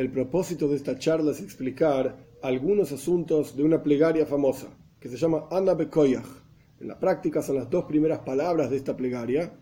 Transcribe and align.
El 0.00 0.10
propósito 0.10 0.66
de 0.66 0.76
esta 0.76 0.98
charla 0.98 1.32
es 1.32 1.42
explicar 1.42 2.16
algunos 2.40 2.90
asuntos 2.90 3.54
de 3.54 3.64
una 3.64 3.82
plegaria 3.82 4.24
famosa 4.24 4.68
que 4.98 5.10
se 5.10 5.18
llama 5.18 5.46
Anna 5.50 5.74
Bekoyach. 5.74 6.24
En 6.80 6.88
la 6.88 6.98
práctica 6.98 7.42
son 7.42 7.56
las 7.56 7.68
dos 7.68 7.84
primeras 7.84 8.20
palabras 8.20 8.70
de 8.70 8.78
esta 8.78 8.96
plegaria 8.96 9.52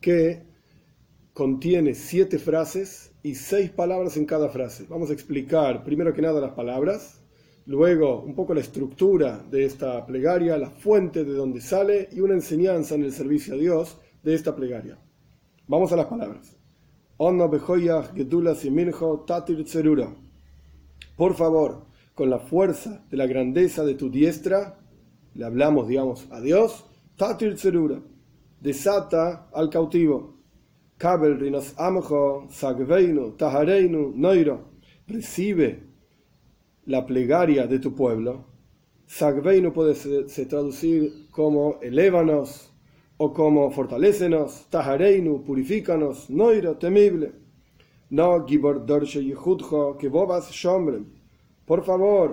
que 0.00 0.44
contiene 1.32 1.94
siete 1.94 2.38
frases 2.38 3.10
y 3.24 3.34
seis 3.34 3.72
palabras 3.72 4.16
en 4.16 4.24
cada 4.24 4.50
frase. 4.50 4.86
Vamos 4.88 5.10
a 5.10 5.14
explicar 5.14 5.82
primero 5.82 6.14
que 6.14 6.22
nada 6.22 6.40
las 6.40 6.52
palabras, 6.52 7.20
luego 7.66 8.22
un 8.22 8.36
poco 8.36 8.54
la 8.54 8.60
estructura 8.60 9.44
de 9.50 9.64
esta 9.64 10.06
plegaria, 10.06 10.56
la 10.58 10.70
fuente 10.70 11.24
de 11.24 11.32
donde 11.32 11.60
sale 11.60 12.08
y 12.12 12.20
una 12.20 12.34
enseñanza 12.34 12.94
en 12.94 13.02
el 13.02 13.12
servicio 13.12 13.54
a 13.54 13.58
Dios 13.58 13.98
de 14.22 14.34
esta 14.34 14.54
plegaria. 14.54 14.96
Vamos 15.66 15.92
a 15.92 15.96
las 15.96 16.06
palabras. 16.06 16.61
Por 21.16 21.34
favor, 21.34 21.86
con 22.14 22.30
la 22.30 22.38
fuerza 22.38 23.04
de 23.10 23.16
la 23.16 23.26
grandeza 23.26 23.84
de 23.84 23.94
tu 23.94 24.10
diestra, 24.10 24.78
le 25.34 25.44
hablamos, 25.44 25.88
digamos, 25.88 26.26
a 26.30 26.40
Dios, 26.40 26.84
Tatir 27.16 27.54
Tserura, 27.54 28.00
desata 28.60 29.48
al 29.52 29.70
cautivo. 29.70 30.36
Kabel 30.96 31.38
rinos 31.38 31.74
amjo, 31.78 32.46
sagveinu, 32.50 33.32
tahareinu, 33.32 34.12
noiro, 34.14 34.70
recibe 35.06 35.82
la 36.86 37.04
plegaria 37.06 37.66
de 37.66 37.78
tu 37.78 37.94
pueblo. 37.94 38.46
Sagveinu 39.06 39.72
puede 39.72 39.94
se 39.94 40.46
traducir 40.46 41.28
como 41.30 41.78
elévanos, 41.82 42.71
o 43.24 43.32
como 43.32 43.70
fortalecenos, 43.70 44.66
tajareinu, 44.68 45.44
purifícanos, 45.44 46.28
noiro, 46.28 46.74
temible. 46.74 47.32
No 48.10 48.44
gibor 48.44 48.80
dorshe 48.84 49.20
yehudjo, 49.22 49.96
que 49.96 50.08
bobas 50.08 50.50
shombrem. 50.50 51.06
Por 51.64 51.84
favor, 51.84 52.28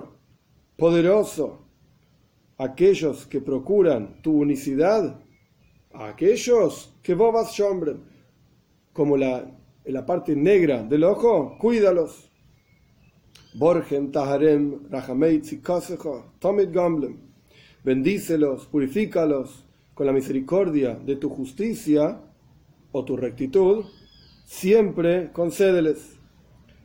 poderoso, 0.76 1.60
aquellos 2.58 3.28
que 3.28 3.40
procuran 3.40 4.20
tu 4.24 4.32
unicidad, 4.40 5.22
aquellos 5.94 6.92
que 7.04 7.14
bobas 7.14 7.54
shombrem, 7.54 8.00
como 8.92 9.16
la, 9.16 9.46
la 9.86 10.04
parte 10.04 10.36
negra 10.36 10.82
del 10.82 11.04
ojo, 11.04 11.56
cuídalos. 11.60 12.32
Borgen 13.54 14.12
taharem 14.12 14.88
rahameitzi 14.90 15.62
tomit 16.40 16.72
gamblem. 16.72 17.20
Bendícelos, 17.84 18.66
purifícalos 18.66 19.69
con 20.00 20.06
la 20.06 20.14
misericordia 20.14 20.96
de 20.96 21.18
tu 21.18 21.28
justicia 21.30 22.22
o 22.94 23.04
tu 23.04 23.18
rectitud, 23.18 23.84
siempre 24.46 25.30
concédeles. 25.34 26.18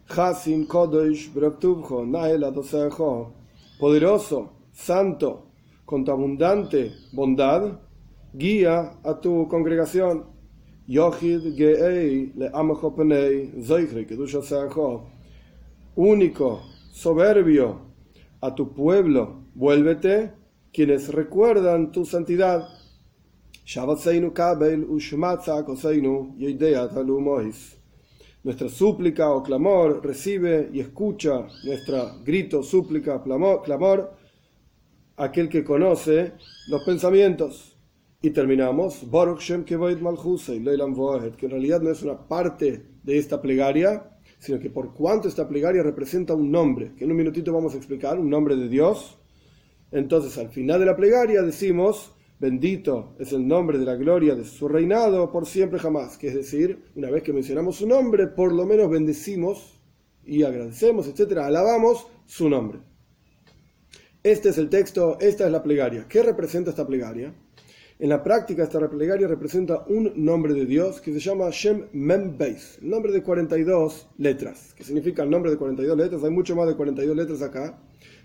Hasim 0.09 0.67
poderoso, 3.79 4.51
santo, 4.73 5.47
con 5.84 6.05
tu 6.05 6.11
abundante 6.11 6.91
bondad, 7.12 7.79
guía 8.33 8.98
a 9.05 9.21
tu 9.21 9.47
congregación. 9.47 10.25
Yochid 10.89 11.55
Geei 11.55 12.33
le 12.34 12.51
único, 15.95 16.61
soberbio, 16.91 17.78
a 18.41 18.53
tu 18.56 18.75
pueblo, 18.75 19.45
vuélvete, 19.55 20.33
quienes 20.73 21.15
recuerdan 21.15 21.93
tu 21.93 22.05
santidad. 22.05 22.73
Nuestra 28.43 28.69
súplica 28.69 29.31
o 29.31 29.43
clamor 29.43 30.05
recibe 30.05 30.69
y 30.71 30.81
escucha 30.81 31.47
nuestra 31.65 32.15
grito, 32.22 32.62
súplica, 32.62 33.22
clamor, 33.22 33.62
clamor, 33.62 34.12
aquel 35.16 35.49
que 35.49 35.65
conoce 35.65 36.34
los 36.69 36.84
pensamientos. 36.84 37.78
Y 38.21 38.31
terminamos, 38.31 39.11
Baruch 39.11 39.41
Shem 39.41 39.65
que 39.65 39.75
en 39.75 41.50
realidad 41.50 41.81
no 41.81 41.91
es 41.91 42.03
una 42.03 42.28
parte 42.28 42.84
de 43.03 43.19
esta 43.19 43.41
plegaria, 43.41 44.19
sino 44.38 44.61
que 44.61 44.69
por 44.69 44.93
cuanto 44.93 45.27
esta 45.27 45.49
plegaria 45.49 45.83
representa 45.83 46.34
un 46.34 46.50
nombre, 46.50 46.93
que 46.97 47.05
en 47.05 47.12
un 47.12 47.17
minutito 47.17 47.50
vamos 47.50 47.72
a 47.72 47.78
explicar, 47.78 48.19
un 48.19 48.28
nombre 48.28 48.56
de 48.56 48.69
Dios, 48.69 49.17
entonces 49.91 50.37
al 50.37 50.50
final 50.50 50.81
de 50.81 50.87
la 50.87 50.97
plegaria 50.97 51.41
decimos, 51.41 52.13
Bendito 52.39 53.15
es 53.19 53.33
el 53.33 53.47
nombre 53.47 53.78
de 53.78 53.84
la 53.84 53.95
gloria 53.95 54.34
de 54.34 54.45
su 54.45 54.69
reinado 54.69 55.31
por 55.31 55.47
siempre 55.47 55.78
jamás. 55.78 56.19
Que 56.19 56.28
es 56.28 56.34
decir, 56.34 56.84
una 56.95 57.11
vez 57.11 57.22
que 57.22 57.33
mencionamos 57.33 57.77
su 57.77 57.87
nombre, 57.87 58.27
por 58.27 58.53
lo 58.53 58.67
menos 58.67 58.91
bendecimos 58.91 59.81
y 60.25 60.43
agradecemos, 60.43 61.06
etcétera, 61.06 61.47
alabamos 61.47 62.06
su 62.27 62.49
nombre. 62.49 62.81
Este 64.23 64.49
es 64.49 64.59
el 64.59 64.69
texto, 64.71 65.19
esta 65.21 65.47
es 65.47 65.53
la 65.53 65.62
plegaria. 65.62 66.06
¿Qué 66.09 66.23
representa 66.23 66.71
esta 66.71 66.87
plegaria? 66.87 67.34
En 67.99 68.09
la 68.09 68.23
práctica, 68.25 68.65
esta 68.65 68.91
plegaria 68.91 69.28
representa 69.28 69.84
un 69.87 70.12
nombre 70.17 70.53
de 70.53 70.67
Dios 70.67 71.00
que 71.00 71.12
se 71.12 71.21
llama 71.21 71.50
Shem 71.53 71.87
Mem 71.93 72.37
Beis, 72.37 72.78
el 72.83 72.91
nombre 72.91 73.12
de 73.12 73.23
42 73.23 74.09
letras. 74.19 74.75
¿Qué 74.75 74.83
significa 74.83 75.23
el 75.23 75.31
nombre 75.31 75.53
de 75.53 75.56
42 75.56 75.97
letras? 75.97 76.25
Hay 76.25 76.31
mucho 76.31 76.56
más 76.56 76.67
de 76.67 76.75
42 76.75 77.17
letras 77.17 77.43
acá, 77.43 77.78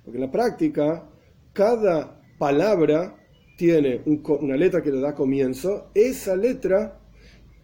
porque 0.04 0.18
en 0.18 0.26
la 0.26 0.32
práctica, 0.32 1.08
cada 1.54 2.20
palabra 2.40 3.19
tiene 3.60 4.02
una 4.06 4.56
letra 4.56 4.82
que 4.82 4.90
le 4.90 5.02
da 5.02 5.14
comienzo, 5.14 5.92
esa 5.94 6.34
letra 6.34 6.98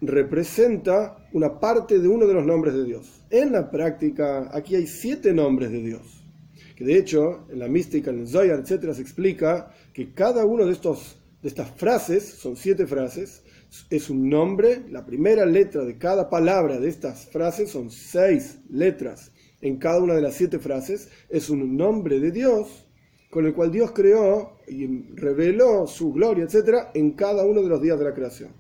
representa 0.02 1.26
una 1.32 1.58
parte 1.58 2.00
de 2.00 2.08
uno 2.10 2.28
de 2.28 2.34
los 2.34 2.46
nombres 2.46 2.74
de 2.74 2.84
Dios. 2.84 3.24
En 3.30 3.54
la 3.54 3.72
práctica, 3.72 4.50
aquí 4.52 4.76
hay 4.76 4.88
siete 4.88 5.34
nombres 5.34 5.72
de 5.72 5.82
Dios. 5.82 6.28
Que 6.76 6.84
de 6.84 6.98
hecho, 6.98 7.48
en 7.50 7.60
la 7.60 7.70
mística, 7.70 8.12
en 8.12 8.20
el 8.20 8.28
Zohar, 8.28 8.60
etc., 8.60 8.92
se 8.92 9.02
explica 9.02 9.72
que 9.94 10.12
cada 10.12 10.44
uno 10.44 10.66
de, 10.66 10.74
estos, 10.74 11.18
de 11.42 11.48
estas 11.48 11.72
frases, 11.72 12.26
son 12.26 12.58
siete 12.58 12.86
frases, 12.86 13.46
es 13.90 14.10
un 14.10 14.28
nombre, 14.28 14.84
la 14.90 15.06
primera 15.06 15.46
letra 15.46 15.86
de 15.86 15.98
cada 15.98 16.30
palabra 16.30 16.78
de 16.78 16.90
estas 16.90 17.26
frases, 17.28 17.70
son 17.70 17.90
seis 17.90 18.60
letras 18.70 19.32
en 19.62 19.78
cada 19.78 20.02
una 20.02 20.16
de 20.16 20.22
las 20.22 20.34
siete 20.34 20.60
frases, 20.60 21.08
es 21.30 21.50
un 21.50 21.78
nombre 21.78 22.20
de 22.20 22.32
Dios 22.32 22.85
con 23.30 23.46
el 23.46 23.54
cual 23.54 23.72
Dios 23.72 23.92
creó 23.92 24.58
y 24.68 25.14
reveló 25.16 25.88
su 25.88 26.14
gloria, 26.14 26.46
etc., 26.46 26.90
en 26.94 27.12
cada 27.12 27.46
uno 27.46 27.62
de 27.62 27.70
los 27.70 27.82
días 27.82 28.00
de 28.00 28.06
la 28.06 28.14
creación. 28.14 28.52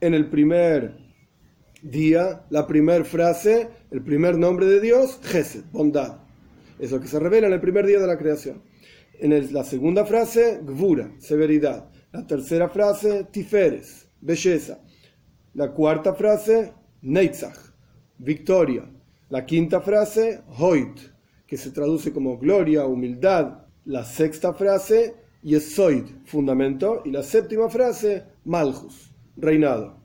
En 0.00 0.14
el 0.14 0.28
primer 0.28 0.96
día, 1.82 2.44
la 2.50 2.66
primera 2.66 3.04
frase, 3.04 3.68
el 3.90 4.02
primer 4.02 4.36
nombre 4.36 4.66
de 4.66 4.80
Dios, 4.80 5.20
Gesed, 5.22 5.64
bondad. 5.72 6.18
Es 6.78 6.90
lo 6.90 7.00
que 7.00 7.08
se 7.08 7.18
revela 7.18 7.46
en 7.46 7.52
el 7.52 7.60
primer 7.60 7.86
día 7.86 8.00
de 8.00 8.06
la 8.06 8.18
creación. 8.18 8.62
En 9.18 9.52
la 9.52 9.64
segunda 9.64 10.06
frase, 10.06 10.60
Gvura, 10.62 11.12
severidad. 11.18 11.90
La 12.12 12.26
tercera 12.26 12.68
frase, 12.68 13.26
Tiferes, 13.30 14.08
belleza. 14.20 14.80
La 15.54 15.72
cuarta 15.72 16.14
frase, 16.14 16.72
Neitzach, 17.02 17.58
victoria. 18.18 18.90
La 19.28 19.44
quinta 19.44 19.80
frase, 19.80 20.42
Hoit, 20.58 20.98
que 21.46 21.56
se 21.56 21.70
traduce 21.70 22.12
como 22.12 22.38
gloria, 22.38 22.86
humildad, 22.86 23.66
la 23.84 24.04
sexta 24.04 24.52
frase, 24.52 25.14
Yesoid, 25.42 26.04
fundamento, 26.26 27.02
y 27.04 27.10
la 27.10 27.22
séptima 27.22 27.68
frase, 27.70 28.24
Malchus, 28.44 29.12
reinado. 29.36 29.98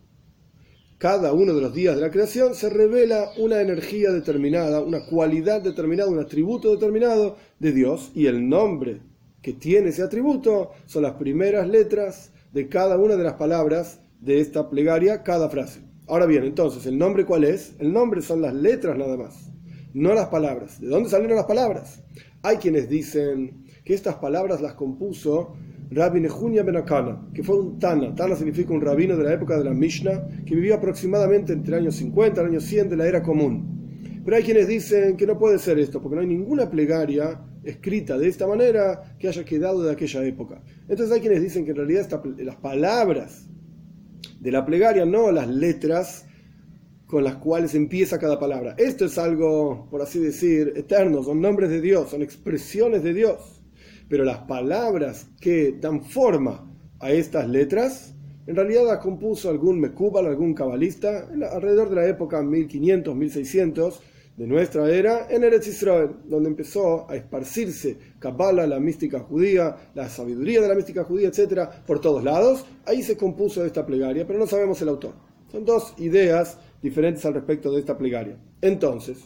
Cada 0.97 1.33
uno 1.33 1.53
de 1.53 1.61
los 1.61 1.73
días 1.73 1.95
de 1.95 2.01
la 2.01 2.09
creación 2.09 2.55
se 2.55 2.69
revela 2.69 3.31
una 3.37 3.59
energía 3.59 4.11
determinada, 4.11 4.79
una 4.81 5.05
cualidad 5.05 5.61
determinada, 5.61 6.09
un 6.09 6.19
atributo 6.19 6.71
determinado 6.71 7.35
de 7.59 7.73
Dios, 7.73 8.11
y 8.15 8.27
el 8.27 8.47
nombre 8.47 9.01
que 9.41 9.53
tiene 9.53 9.89
ese 9.89 10.03
atributo 10.03 10.71
son 10.85 11.03
las 11.03 11.13
primeras 11.13 11.67
letras 11.67 12.31
de 12.53 12.69
cada 12.69 12.97
una 12.97 13.17
de 13.17 13.23
las 13.23 13.33
palabras 13.33 13.99
de 14.21 14.39
esta 14.39 14.69
plegaria, 14.69 15.21
cada 15.21 15.49
frase. 15.49 15.81
Ahora 16.07 16.25
bien, 16.25 16.45
entonces, 16.45 16.85
¿el 16.85 16.97
nombre 16.97 17.25
cuál 17.25 17.43
es? 17.43 17.73
El 17.79 17.91
nombre 17.91 18.21
son 18.21 18.41
las 18.41 18.53
letras 18.53 18.97
nada 18.97 19.17
más, 19.17 19.51
no 19.93 20.13
las 20.13 20.27
palabras. 20.27 20.79
¿De 20.79 20.87
dónde 20.87 21.09
salieron 21.09 21.35
las 21.35 21.45
palabras? 21.45 22.01
Hay 22.41 22.57
quienes 22.57 22.87
dicen 22.87 23.64
que 23.85 23.93
estas 23.93 24.15
palabras 24.15 24.61
las 24.61 24.73
compuso 24.73 25.53
Rabbi 25.91 26.19
Nehunya 26.19 26.63
Benakana, 26.63 27.29
que 27.31 27.43
fue 27.43 27.59
un 27.59 27.77
Tana. 27.77 28.15
Tana 28.15 28.35
significa 28.35 28.73
un 28.73 28.81
rabino 28.81 29.15
de 29.15 29.23
la 29.23 29.33
época 29.33 29.59
de 29.59 29.63
la 29.63 29.73
Mishnah, 29.73 30.43
que 30.43 30.55
vivió 30.55 30.73
aproximadamente 30.73 31.53
entre 31.53 31.75
el 31.75 31.83
año 31.83 31.91
50 31.91 32.41
y 32.41 32.43
el 32.43 32.49
año 32.49 32.59
100 32.59 32.89
de 32.89 32.97
la 32.97 33.07
era 33.07 33.21
común. 33.21 34.21
Pero 34.25 34.35
hay 34.35 34.43
quienes 34.43 34.67
dicen 34.67 35.15
que 35.15 35.27
no 35.27 35.37
puede 35.37 35.59
ser 35.59 35.77
esto, 35.77 36.01
porque 36.01 36.15
no 36.15 36.21
hay 36.21 36.27
ninguna 36.27 36.67
plegaria 36.67 37.39
escrita 37.63 38.17
de 38.17 38.27
esta 38.27 38.47
manera 38.47 39.15
que 39.19 39.27
haya 39.27 39.45
quedado 39.45 39.83
de 39.83 39.91
aquella 39.91 40.25
época. 40.25 40.63
Entonces 40.89 41.11
hay 41.11 41.21
quienes 41.21 41.43
dicen 41.43 41.63
que 41.63 41.71
en 41.71 41.77
realidad 41.77 42.09
las 42.39 42.55
palabras 42.55 43.47
de 44.39 44.51
la 44.51 44.65
plegaria, 44.65 45.05
no 45.05 45.31
las 45.31 45.47
letras 45.47 46.25
con 47.05 47.23
las 47.23 47.35
cuales 47.35 47.75
empieza 47.75 48.17
cada 48.17 48.39
palabra. 48.39 48.73
Esto 48.79 49.05
es 49.05 49.19
algo, 49.19 49.87
por 49.91 50.01
así 50.01 50.17
decir, 50.17 50.73
eterno, 50.75 51.21
son 51.21 51.39
nombres 51.39 51.69
de 51.69 51.81
Dios, 51.81 52.09
son 52.09 52.23
expresiones 52.23 53.03
de 53.03 53.13
Dios 53.13 53.54
pero 54.07 54.23
las 54.23 54.39
palabras 54.39 55.27
que 55.39 55.75
dan 55.79 56.03
forma 56.03 56.71
a 56.99 57.11
estas 57.11 57.47
letras, 57.47 58.15
en 58.47 58.55
realidad 58.55 58.85
las 58.85 58.99
compuso 58.99 59.49
algún 59.49 59.79
mecúbal, 59.79 60.27
algún 60.27 60.53
cabalista, 60.53 61.27
alrededor 61.51 61.89
de 61.89 61.95
la 61.95 62.07
época 62.07 62.41
1500, 62.41 63.15
1600, 63.15 64.01
de 64.37 64.47
nuestra 64.47 64.89
era 64.89 65.27
en 65.29 65.45
Eretz 65.45 65.67
Israel, 65.67 66.09
donde 66.25 66.49
empezó 66.49 67.09
a 67.09 67.15
esparcirse 67.15 67.97
Kabbalah, 68.19 68.67
la 68.67 68.81
mística 68.81 69.21
judía, 69.21 69.77
la 69.93 70.09
sabiduría 70.09 70.61
de 70.61 70.67
la 70.67 70.75
mística 70.75 71.05
judía, 71.05 71.29
etcétera, 71.29 71.83
por 71.85 72.01
todos 72.01 72.23
lados. 72.23 72.65
Ahí 72.85 73.01
se 73.01 73.15
compuso 73.15 73.63
esta 73.63 73.85
plegaria, 73.85 74.27
pero 74.27 74.37
no 74.37 74.45
sabemos 74.45 74.81
el 74.81 74.89
autor. 74.89 75.13
Son 75.49 75.63
dos 75.63 75.93
ideas 75.99 76.57
diferentes 76.81 77.25
al 77.25 77.33
respecto 77.33 77.71
de 77.71 77.79
esta 77.79 77.97
plegaria. 77.97 78.37
Entonces, 78.59 79.23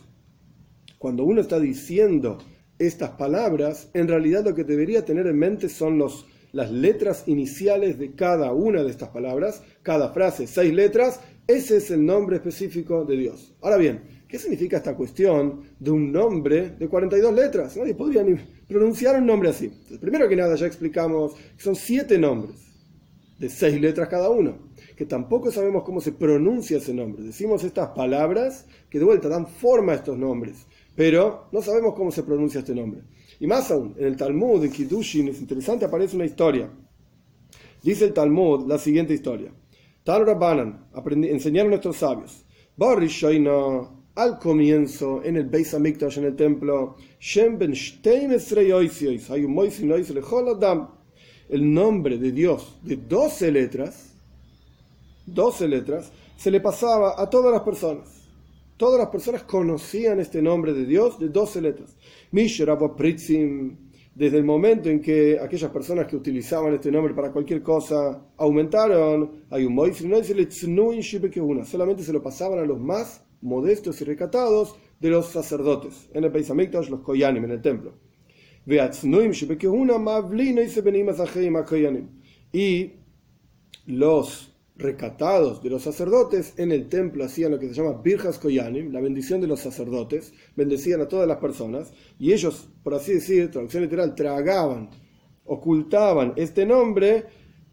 cuando 1.00 1.24
uno 1.24 1.42
está 1.42 1.60
diciendo 1.60 2.38
estas 2.80 3.12
palabras, 3.12 3.90
en 3.94 4.08
realidad 4.08 4.44
lo 4.44 4.56
que 4.56 4.64
debería 4.64 5.06
tener 5.06 5.28
en 5.28 5.38
mente 5.38 5.70
son 5.70 5.98
los, 5.98 6.26
las 6.52 6.72
letras 6.72 7.24
iniciales 7.28 8.00
de 8.00 8.16
cada 8.16 8.52
una 8.54 8.84
de 8.84 8.90
estas 8.90 9.10
palabras, 9.10 9.62
cada 9.84 10.12
frase, 10.14 10.48
seis 10.48 10.74
letras, 10.74 11.20
ese 11.46 11.78
es 11.78 11.92
el 11.92 12.06
nombre 12.06 12.38
específico 12.38 13.06
de 13.06 13.18
Dios. 13.18 13.54
Ahora 13.62 13.78
bien, 13.78 14.20
¿Qué 14.30 14.38
significa 14.38 14.78
esta 14.78 14.96
cuestión 14.96 15.64
de 15.80 15.90
un 15.90 16.12
nombre 16.12 16.76
de 16.78 16.88
42 16.88 17.34
letras? 17.34 17.76
Nadie 17.76 17.96
podría 17.96 18.22
ni 18.22 18.36
pronunciar 18.68 19.20
un 19.20 19.26
nombre 19.26 19.50
así. 19.50 19.72
primero 20.00 20.30
que 20.30 20.36
nada, 20.36 20.54
ya 20.54 20.68
explicamos 20.68 21.34
que 21.34 21.64
son 21.64 21.76
siete 21.76 22.20
nombres, 22.20 22.56
de 23.40 23.50
seis 23.50 23.82
letras 23.82 24.08
cada 24.08 24.30
uno, 24.30 24.70
que 24.96 25.08
tampoco 25.08 25.50
sabemos 25.50 25.84
cómo 25.84 26.00
se 26.00 26.12
pronuncia 26.12 26.78
ese 26.78 26.94
nombre. 26.94 27.24
Decimos 27.24 27.64
estas 27.64 27.90
palabras 27.90 28.68
que 28.92 29.00
de 29.00 29.06
vuelta 29.06 29.30
dan 29.30 29.48
forma 29.48 29.94
a 29.94 29.96
estos 29.96 30.16
nombres, 30.16 30.68
pero 31.00 31.48
no 31.54 31.62
sabemos 31.62 31.94
cómo 31.96 32.12
se 32.12 32.24
pronuncia 32.24 32.60
este 32.60 32.76
nombre. 32.76 33.04
Y 33.40 33.48
más 33.48 33.72
aún, 33.72 33.96
en 33.98 34.06
el 34.06 34.18
Talmud, 34.18 34.66
en 34.66 34.70
Kiddushin, 34.70 35.30
es 35.30 35.40
interesante, 35.40 35.86
aparece 35.86 36.18
una 36.18 36.26
historia. 36.26 36.70
Dice 37.82 38.04
el 38.04 38.12
Talmud 38.12 38.68
la 38.68 38.78
siguiente 38.78 39.14
historia. 39.14 39.50
Tal 40.04 40.26
Rabbanan, 40.26 40.90
enseñaron 41.24 41.70
nuestros 41.70 41.96
sabios 41.96 42.44
al 44.16 44.40
comienzo 44.40 45.24
en 45.24 45.38
el 45.38 45.46
Beis 45.46 45.74
Hamikdash, 45.74 46.18
en 46.18 46.26
el 46.26 46.36
templo, 46.36 46.98
el 51.48 51.74
nombre 51.74 52.18
de 52.18 52.32
Dios 52.34 52.78
de 52.84 52.98
12 52.98 53.52
letras, 53.54 54.14
12 55.28 55.68
letras, 55.70 56.12
se 56.36 56.52
le 56.52 56.60
pasaba 56.60 57.14
a 57.18 57.30
todas 57.30 57.54
las 57.54 57.62
personas. 57.62 58.19
Todas 58.80 58.98
las 58.98 59.10
personas 59.10 59.44
conocían 59.44 60.22
este 60.22 60.42
nombre 60.42 60.72
de 60.72 60.86
Dios 60.86 61.20
de 61.20 61.28
12 61.28 61.60
letras. 61.60 61.98
Desde 64.16 64.38
el 64.38 64.46
momento 64.46 64.88
en 64.88 65.02
que 65.02 65.38
aquellas 65.38 65.70
personas 65.70 66.08
que 66.08 66.16
utilizaban 66.16 66.74
este 66.74 66.90
nombre 66.90 67.14
para 67.14 67.34
cualquier 67.34 67.62
cosa 67.62 68.26
aumentaron, 68.38 69.44
hay 69.50 69.66
un 69.66 69.76
solamente 71.66 72.04
se 72.04 72.14
lo 72.14 72.24
pasaban 72.24 72.60
a 72.60 72.64
los 72.64 72.80
más 72.80 73.26
modestos 73.42 74.00
y 74.00 74.06
recatados 74.06 74.78
de 74.98 75.10
los 75.10 75.26
sacerdotes. 75.26 76.10
En 76.14 76.24
el 76.24 76.30
Beis 76.30 76.50
Hamikdash, 76.50 76.88
los 76.88 77.02
Koyanim, 77.02 77.44
en 77.44 77.52
el 77.52 77.62
templo. 77.62 77.96
Y 82.54 82.94
los 83.88 84.59
recatados 84.80 85.62
de 85.62 85.70
los 85.70 85.84
sacerdotes 85.84 86.54
en 86.58 86.72
el 86.72 86.88
templo 86.88 87.26
hacían 87.26 87.52
lo 87.52 87.60
que 87.60 87.68
se 87.68 87.74
llama 87.74 88.02
Birjas 88.02 88.40
Koyanim, 88.40 88.92
la 88.92 89.02
bendición 89.02 89.42
de 89.42 89.48
los 89.48 89.60
sacerdotes, 89.60 90.34
bendecían 90.56 91.02
a 91.02 91.08
todas 91.08 91.28
las 91.28 91.38
personas, 91.38 91.92
y 92.18 92.32
ellos, 92.32 92.70
por 92.82 92.94
así 92.94 93.14
decir, 93.14 93.52
traducción 93.52 93.84
literal, 93.84 94.16
tragaban, 94.16 94.90
ocultaban 95.46 96.34
este 96.38 96.66
nombre 96.66 97.26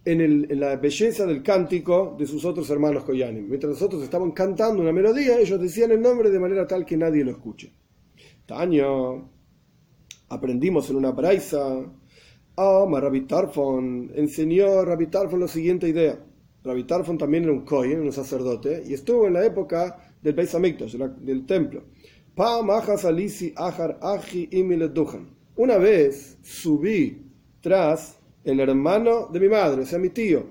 en, 0.05 0.61
la 0.61 0.77
belleza 0.77 1.27
del 1.27 1.43
cántico 1.43 2.17
de 2.19 2.27
sus 2.27 2.45
otros 2.45 2.69
hermanos 2.71 3.05
Koyanim. 3.05 3.49
Mientras 3.49 3.71
los 3.71 3.83
otros 3.83 4.03
estaban 4.03 4.33
cantando 4.33 4.83
una 4.83 4.93
melodía, 4.93 5.39
ellos 5.39 5.61
decían 5.61 5.93
el 5.93 6.01
nombre 6.01 6.31
de 6.31 6.41
manera 6.41 6.67
tal 6.67 6.85
que 6.85 6.97
nadie 6.97 7.25
lo 7.25 7.31
escuche. 7.31 7.73
Taño, 8.47 9.31
aprendimos 10.29 10.91
en 10.91 10.97
una 10.97 11.13
braisa. 11.13 11.85
Oh, 12.57 12.99
Rabbi 12.99 13.23
Tarfon 13.23 14.13
enseñó 14.15 14.81
a 14.81 14.85
Rabbi 14.85 15.07
Tarfon 15.07 15.41
la 15.41 15.49
siguiente 15.49 15.89
idea. 15.89 16.19
Rabbi 16.67 16.83
Tarfon 16.83 17.17
también 17.17 17.45
era 17.45 17.53
un 17.53 17.65
Kohen, 17.65 18.01
un 18.01 18.13
sacerdote, 18.13 18.83
y 18.85 18.95
estuvo 18.95 19.29
en 19.29 19.35
la 19.35 19.47
época 19.47 19.97
del 20.21 20.35
Beis 20.35 20.53
Hamikdash, 20.53 20.97
del 20.97 21.47
templo. 21.47 21.85
Una 25.57 25.79
vez 25.79 26.39
subí 26.43 27.23
tras 27.61 28.19
el 28.43 28.59
hermano 28.59 29.29
de 29.33 29.41
mi 29.41 29.49
madre, 29.49 29.83
o 29.83 29.87
sea, 29.87 30.01
mi 30.01 30.11
tío, 30.11 30.45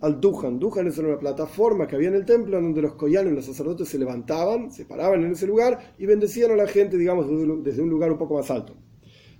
al 0.00 0.18
Dujan. 0.18 0.58
Dujan 0.58 0.86
es 0.86 0.96
una 0.96 1.18
plataforma 1.18 1.86
que 1.86 1.96
había 1.96 2.08
en 2.08 2.14
el 2.14 2.24
templo 2.24 2.60
donde 2.60 2.80
los 2.80 2.94
koyanos 2.94 3.32
y 3.32 3.36
los 3.36 3.44
sacerdotes 3.44 3.88
se 3.88 3.98
levantaban, 3.98 4.72
se 4.72 4.86
paraban 4.86 5.22
en 5.22 5.32
ese 5.32 5.46
lugar 5.46 5.94
y 5.98 6.06
bendecían 6.06 6.50
a 6.50 6.56
la 6.56 6.66
gente, 6.66 6.96
digamos, 6.96 7.26
desde 7.62 7.82
un 7.82 7.90
lugar 7.90 8.10
un 8.10 8.18
poco 8.18 8.36
más 8.36 8.50
alto. 8.50 8.74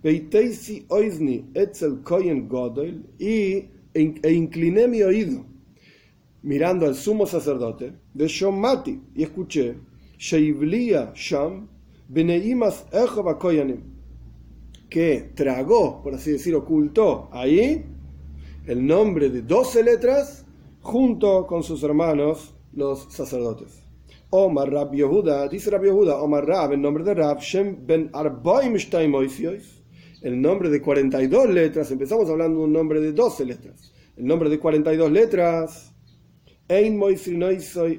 Y 0.02 0.28
e 3.94 4.32
incliné 4.32 4.88
mi 4.88 5.02
oído 5.02 5.44
mirando 6.42 6.86
al 6.86 6.94
sumo 6.94 7.26
sacerdote 7.26 7.92
de 8.14 8.28
Shomati 8.28 9.00
y 9.14 9.22
escuché 9.22 9.76
Sham 10.18 11.68
que 14.88 15.32
tragó, 15.34 16.02
por 16.02 16.14
así 16.14 16.32
decir, 16.32 16.54
ocultó 16.54 17.28
ahí 17.32 17.84
el 18.66 18.86
nombre 18.86 19.28
de 19.28 19.42
12 19.42 19.82
letras 19.82 20.46
junto 20.80 21.46
con 21.46 21.62
sus 21.62 21.82
hermanos 21.82 22.54
los 22.72 23.12
sacerdotes. 23.12 23.82
Omar 24.30 24.70
Rab 24.70 24.94
Yehuda, 24.94 25.48
dice 25.48 25.70
Rab 25.70 25.84
Yehuda, 25.84 26.20
Omar 26.20 26.46
Rab, 26.46 26.72
el 26.72 26.80
nombre 26.80 27.04
de 27.04 27.14
Rab, 27.14 27.40
Shem 27.40 27.86
ben 27.86 28.10
Arbaim 28.12 28.76
el 30.20 30.40
nombre 30.40 30.68
de 30.68 30.82
42 30.82 31.50
letras, 31.50 31.90
empezamos 31.90 32.28
hablando 32.28 32.58
de 32.58 32.64
un 32.64 32.72
nombre 32.72 33.00
de 33.00 33.12
12 33.12 33.44
letras. 33.44 33.92
El 34.16 34.26
nombre 34.26 34.50
de 34.50 34.58
42 34.58 35.12
letras, 35.12 35.94
Ein 36.70 37.00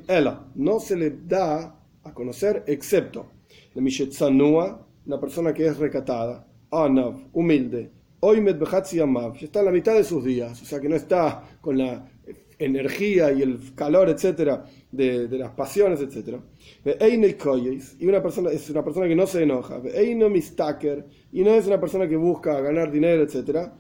Ela, 0.07 0.45
no 0.55 0.79
se 0.79 0.95
le 0.95 1.09
da 1.25 1.75
a 2.03 2.13
conocer 2.13 2.63
excepto 2.67 3.31
de 3.73 3.81
Mishetzanua, 3.81 4.85
una 5.07 5.19
persona 5.19 5.53
que 5.53 5.65
es 5.65 5.77
recatada, 5.77 6.45
Anav, 6.71 7.29
humilde, 7.33 7.89
Oimet 8.19 8.61
Amav, 9.01 9.37
está 9.41 9.59
en 9.59 9.65
la 9.65 9.71
mitad 9.71 9.95
de 9.95 10.03
sus 10.03 10.23
días, 10.23 10.61
o 10.61 10.65
sea 10.65 10.79
que 10.79 10.89
no 10.89 10.95
está 10.95 11.43
con 11.61 11.77
la 11.77 12.11
energía 12.59 13.31
y 13.31 13.41
el 13.41 13.73
calor, 13.73 14.09
etcétera, 14.09 14.65
de, 14.91 15.27
las 15.29 15.51
pasiones, 15.51 16.01
etcétera. 16.01 16.39
Y 16.85 18.05
una 18.05 18.21
persona 18.21 18.51
es 18.51 18.69
una 18.69 18.83
persona 18.83 19.07
que 19.07 19.15
no 19.15 19.25
se 19.25 19.43
enoja. 19.43 19.81
Y 20.01 20.13
no 20.15 21.53
es 21.55 21.67
una 21.67 21.79
persona 21.79 22.07
que 22.07 22.17
busca 22.17 22.59
ganar 22.59 22.91
dinero, 22.91 23.23
etcétera. 23.23 23.73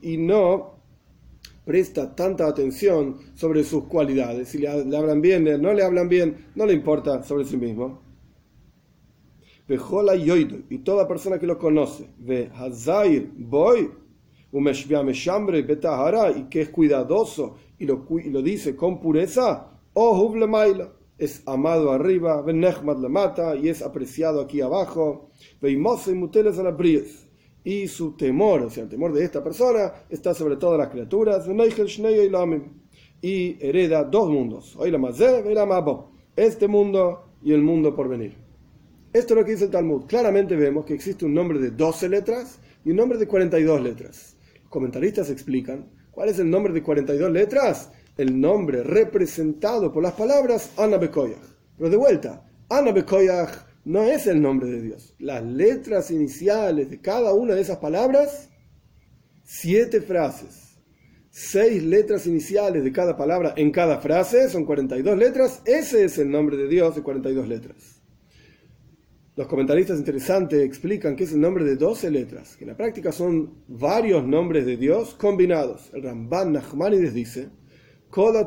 Y 0.00 0.16
no 0.16 0.71
presta 1.64 2.14
tanta 2.14 2.46
atención 2.46 3.18
sobre 3.34 3.64
sus 3.64 3.84
cualidades. 3.84 4.48
Si 4.48 4.58
le, 4.58 4.68
hablan 4.68 5.20
bien, 5.20 5.44
no 5.60 5.72
le 5.72 5.84
hablan 5.84 6.08
bien, 6.08 6.46
no 6.54 6.66
le 6.66 6.72
importa 6.72 7.22
sobre 7.22 7.44
sí 7.44 7.56
mismo 7.56 8.12
y 10.68 10.78
toda 10.78 11.08
persona 11.08 11.38
que 11.38 11.46
lo 11.46 11.58
conoce, 11.58 12.08
ve 12.18 12.50
Hazair 12.54 13.30
Boy, 13.36 13.90
y 16.36 16.42
que 16.50 16.60
es 16.60 16.68
cuidadoso 16.68 17.56
y 17.78 17.86
lo, 17.86 18.06
y 18.22 18.28
lo 18.30 18.42
dice 18.42 18.76
con 18.76 19.00
pureza, 19.00 19.70
oh 19.94 20.34
es 21.16 21.42
amado 21.46 21.92
arriba, 21.92 22.42
le 22.98 23.08
mata 23.08 23.56
y 23.56 23.68
es 23.68 23.82
apreciado 23.82 24.40
aquí 24.40 24.60
abajo, 24.60 25.30
y 27.64 27.86
su 27.88 28.16
temor, 28.16 28.62
o 28.62 28.70
sea, 28.70 28.84
el 28.84 28.88
temor 28.88 29.12
de 29.12 29.24
esta 29.24 29.42
persona 29.42 29.92
está 30.10 30.34
sobre 30.34 30.56
todas 30.56 30.78
las 30.78 30.88
criaturas, 30.88 31.46
y 33.22 33.56
hereda 33.60 34.04
dos 34.04 34.28
mundos, 34.28 34.76
este 36.36 36.68
mundo 36.68 37.24
y 37.42 37.52
el 37.52 37.62
mundo 37.62 37.94
por 37.94 38.08
venir. 38.08 38.36
Esto 39.12 39.34
es 39.34 39.40
lo 39.40 39.44
que 39.44 39.52
dice 39.52 39.64
el 39.64 39.70
Talmud. 39.70 40.06
Claramente 40.06 40.56
vemos 40.56 40.86
que 40.86 40.94
existe 40.94 41.26
un 41.26 41.34
nombre 41.34 41.58
de 41.58 41.70
12 41.70 42.08
letras 42.08 42.58
y 42.82 42.90
un 42.90 42.96
nombre 42.96 43.18
de 43.18 43.28
42 43.28 43.82
letras. 43.82 44.36
Los 44.62 44.70
comentaristas 44.70 45.28
explican 45.28 45.90
cuál 46.10 46.30
es 46.30 46.38
el 46.38 46.48
nombre 46.48 46.72
de 46.72 46.82
42 46.82 47.30
letras. 47.30 47.92
El 48.16 48.40
nombre 48.40 48.82
representado 48.82 49.92
por 49.92 50.02
las 50.02 50.14
palabras 50.14 50.72
Ana 50.78 50.96
Bekoyach. 50.96 51.44
Pero 51.76 51.90
de 51.90 51.96
vuelta, 51.96 52.42
Ana 52.70 52.92
Bekoyach 52.92 53.50
no 53.84 54.02
es 54.02 54.26
el 54.26 54.40
nombre 54.40 54.68
de 54.68 54.82
Dios. 54.82 55.14
Las 55.18 55.44
letras 55.44 56.10
iniciales 56.10 56.90
de 56.90 57.00
cada 57.00 57.32
una 57.34 57.54
de 57.54 57.60
esas 57.60 57.78
palabras, 57.78 58.50
siete 59.42 60.00
frases, 60.00 60.78
seis 61.30 61.82
letras 61.82 62.26
iniciales 62.26 62.84
de 62.84 62.92
cada 62.92 63.16
palabra 63.16 63.54
en 63.56 63.70
cada 63.70 63.98
frase, 63.98 64.48
son 64.48 64.64
42 64.64 65.18
letras. 65.18 65.62
Ese 65.64 66.04
es 66.04 66.18
el 66.18 66.30
nombre 66.30 66.56
de 66.56 66.68
Dios 66.68 66.94
de 66.94 67.02
42 67.02 67.48
letras. 67.48 68.02
Los 69.34 69.46
comentaristas 69.46 69.98
interesantes 69.98 70.62
explican 70.62 71.16
que 71.16 71.24
es 71.24 71.32
el 71.32 71.40
nombre 71.40 71.64
de 71.64 71.76
12 71.76 72.10
letras, 72.10 72.54
que 72.54 72.64
en 72.64 72.70
la 72.70 72.76
práctica 72.76 73.12
son 73.12 73.64
varios 73.66 74.26
nombres 74.26 74.66
de 74.66 74.76
Dios 74.76 75.14
combinados. 75.14 75.90
El 75.94 76.02
Ramban 76.02 76.52
Nachmanides 76.52 77.14
dice, 77.14 77.48
Toda 78.10 78.42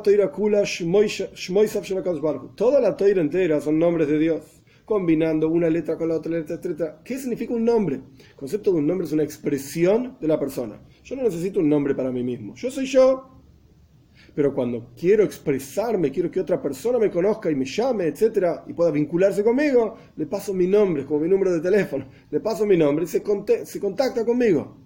la 2.80 2.96
toira 2.96 3.20
entera 3.20 3.60
son 3.60 3.78
nombres 3.80 4.06
de 4.06 4.18
Dios. 4.20 4.55
Combinando 4.86 5.48
una 5.48 5.68
letra 5.68 5.98
con 5.98 6.08
la 6.08 6.14
otra 6.14 6.30
letra, 6.30 6.54
etc. 6.54 7.02
¿Qué 7.04 7.18
significa 7.18 7.52
un 7.52 7.64
nombre? 7.64 7.96
El 7.96 8.36
concepto 8.36 8.72
de 8.72 8.78
un 8.78 8.86
nombre 8.86 9.06
es 9.06 9.12
una 9.12 9.24
expresión 9.24 10.16
de 10.20 10.28
la 10.28 10.38
persona. 10.38 10.80
Yo 11.02 11.16
no 11.16 11.24
necesito 11.24 11.58
un 11.60 11.68
nombre 11.68 11.94
para 11.94 12.12
mí 12.12 12.22
mismo. 12.22 12.54
Yo 12.54 12.70
soy 12.70 12.86
yo. 12.86 13.32
Pero 14.32 14.54
cuando 14.54 14.92
quiero 14.96 15.24
expresarme, 15.24 16.12
quiero 16.12 16.30
que 16.30 16.40
otra 16.40 16.62
persona 16.62 16.98
me 16.98 17.10
conozca 17.10 17.50
y 17.50 17.56
me 17.56 17.64
llame, 17.64 18.06
etc., 18.06 18.60
y 18.66 18.74
pueda 18.74 18.90
vincularse 18.90 19.42
conmigo, 19.42 19.96
le 20.14 20.26
paso 20.26 20.54
mi 20.54 20.66
nombre, 20.66 21.04
como 21.04 21.20
mi 21.20 21.28
número 21.28 21.52
de 21.52 21.60
teléfono, 21.60 22.06
le 22.30 22.40
paso 22.40 22.64
mi 22.64 22.76
nombre 22.76 23.06
y 23.06 23.08
se, 23.08 23.22
contacta 23.22 24.24
conmigo. 24.24 24.78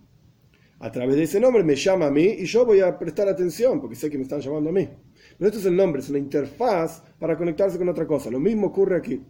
A 0.78 0.90
través 0.90 1.16
de 1.16 1.24
ese 1.24 1.38
nombre 1.38 1.62
me 1.62 1.76
llama 1.76 2.06
a 2.06 2.10
mí 2.10 2.24
y 2.24 2.46
yo 2.46 2.64
voy 2.64 2.80
a 2.80 2.98
prestar 2.98 3.28
atención 3.28 3.80
porque 3.80 3.96
sé 3.96 4.08
que 4.08 4.16
me 4.16 4.22
están 4.22 4.40
llamando 4.40 4.70
a 4.70 4.72
mí. 4.72 4.88
Pero 5.36 5.48
esto 5.48 5.60
es 5.60 5.66
el 5.66 5.76
nombre, 5.76 6.00
es 6.00 6.08
una 6.08 6.18
interfaz 6.18 7.02
para 7.18 7.36
conectarse 7.36 7.76
con 7.76 7.88
otra 7.88 8.06
cosa. 8.06 8.30
Lo 8.30 8.40
mismo 8.40 8.68
ocurre 8.68 8.96
aquí. 8.96 9.20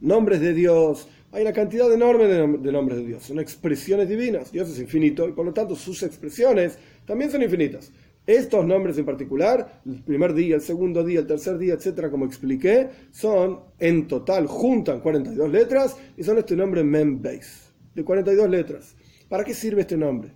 Nombres 0.00 0.40
de 0.40 0.52
Dios, 0.52 1.08
hay 1.32 1.42
una 1.42 1.52
cantidad 1.52 1.92
enorme 1.92 2.26
de, 2.26 2.72
nombres 2.72 2.98
de 2.98 3.04
Dios, 3.04 3.24
son 3.24 3.40
expresiones 3.40 4.08
divinas. 4.08 4.52
Dios 4.52 4.70
es 4.70 4.78
infinito 4.78 5.28
y 5.28 5.32
por 5.32 5.44
lo 5.44 5.52
tanto 5.52 5.74
sus 5.74 6.02
expresiones 6.02 6.78
también 7.04 7.30
son 7.30 7.42
infinitas. 7.42 7.92
Estos 8.26 8.66
nombres 8.66 8.98
en 8.98 9.04
particular, 9.04 9.80
el 9.86 10.02
primer 10.02 10.34
día, 10.34 10.56
el 10.56 10.60
segundo 10.60 11.04
día, 11.04 11.20
el 11.20 11.26
tercer 11.26 11.58
día, 11.58 11.74
etcétera, 11.74 12.10
como 12.10 12.24
expliqué, 12.24 12.88
son 13.12 13.60
en 13.78 14.08
total, 14.08 14.46
juntan 14.46 15.00
42 15.00 15.50
letras 15.50 15.96
y 16.16 16.24
son 16.24 16.38
este 16.38 16.56
nombre 16.56 16.82
Membeis, 16.82 17.72
de 17.94 18.04
42 18.04 18.50
letras. 18.50 18.96
¿Para 19.28 19.44
qué 19.44 19.54
sirve 19.54 19.82
este 19.82 19.96
nombre? 19.96 20.32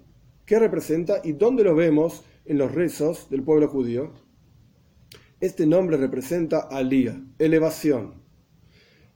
¿Qué 0.47 0.59
representa 0.59 1.21
y 1.25 1.33
dónde 1.33 1.65
lo 1.65 1.75
vemos 1.75 2.25
en 2.45 2.59
los 2.59 2.73
rezos 2.73 3.29
del 3.31 3.43
pueblo 3.43 3.69
judío? 3.69 4.13
Este 5.41 5.67
nombre 5.67 5.97
representa 5.97 6.61
alía, 6.61 7.21
elevación. 7.39 8.20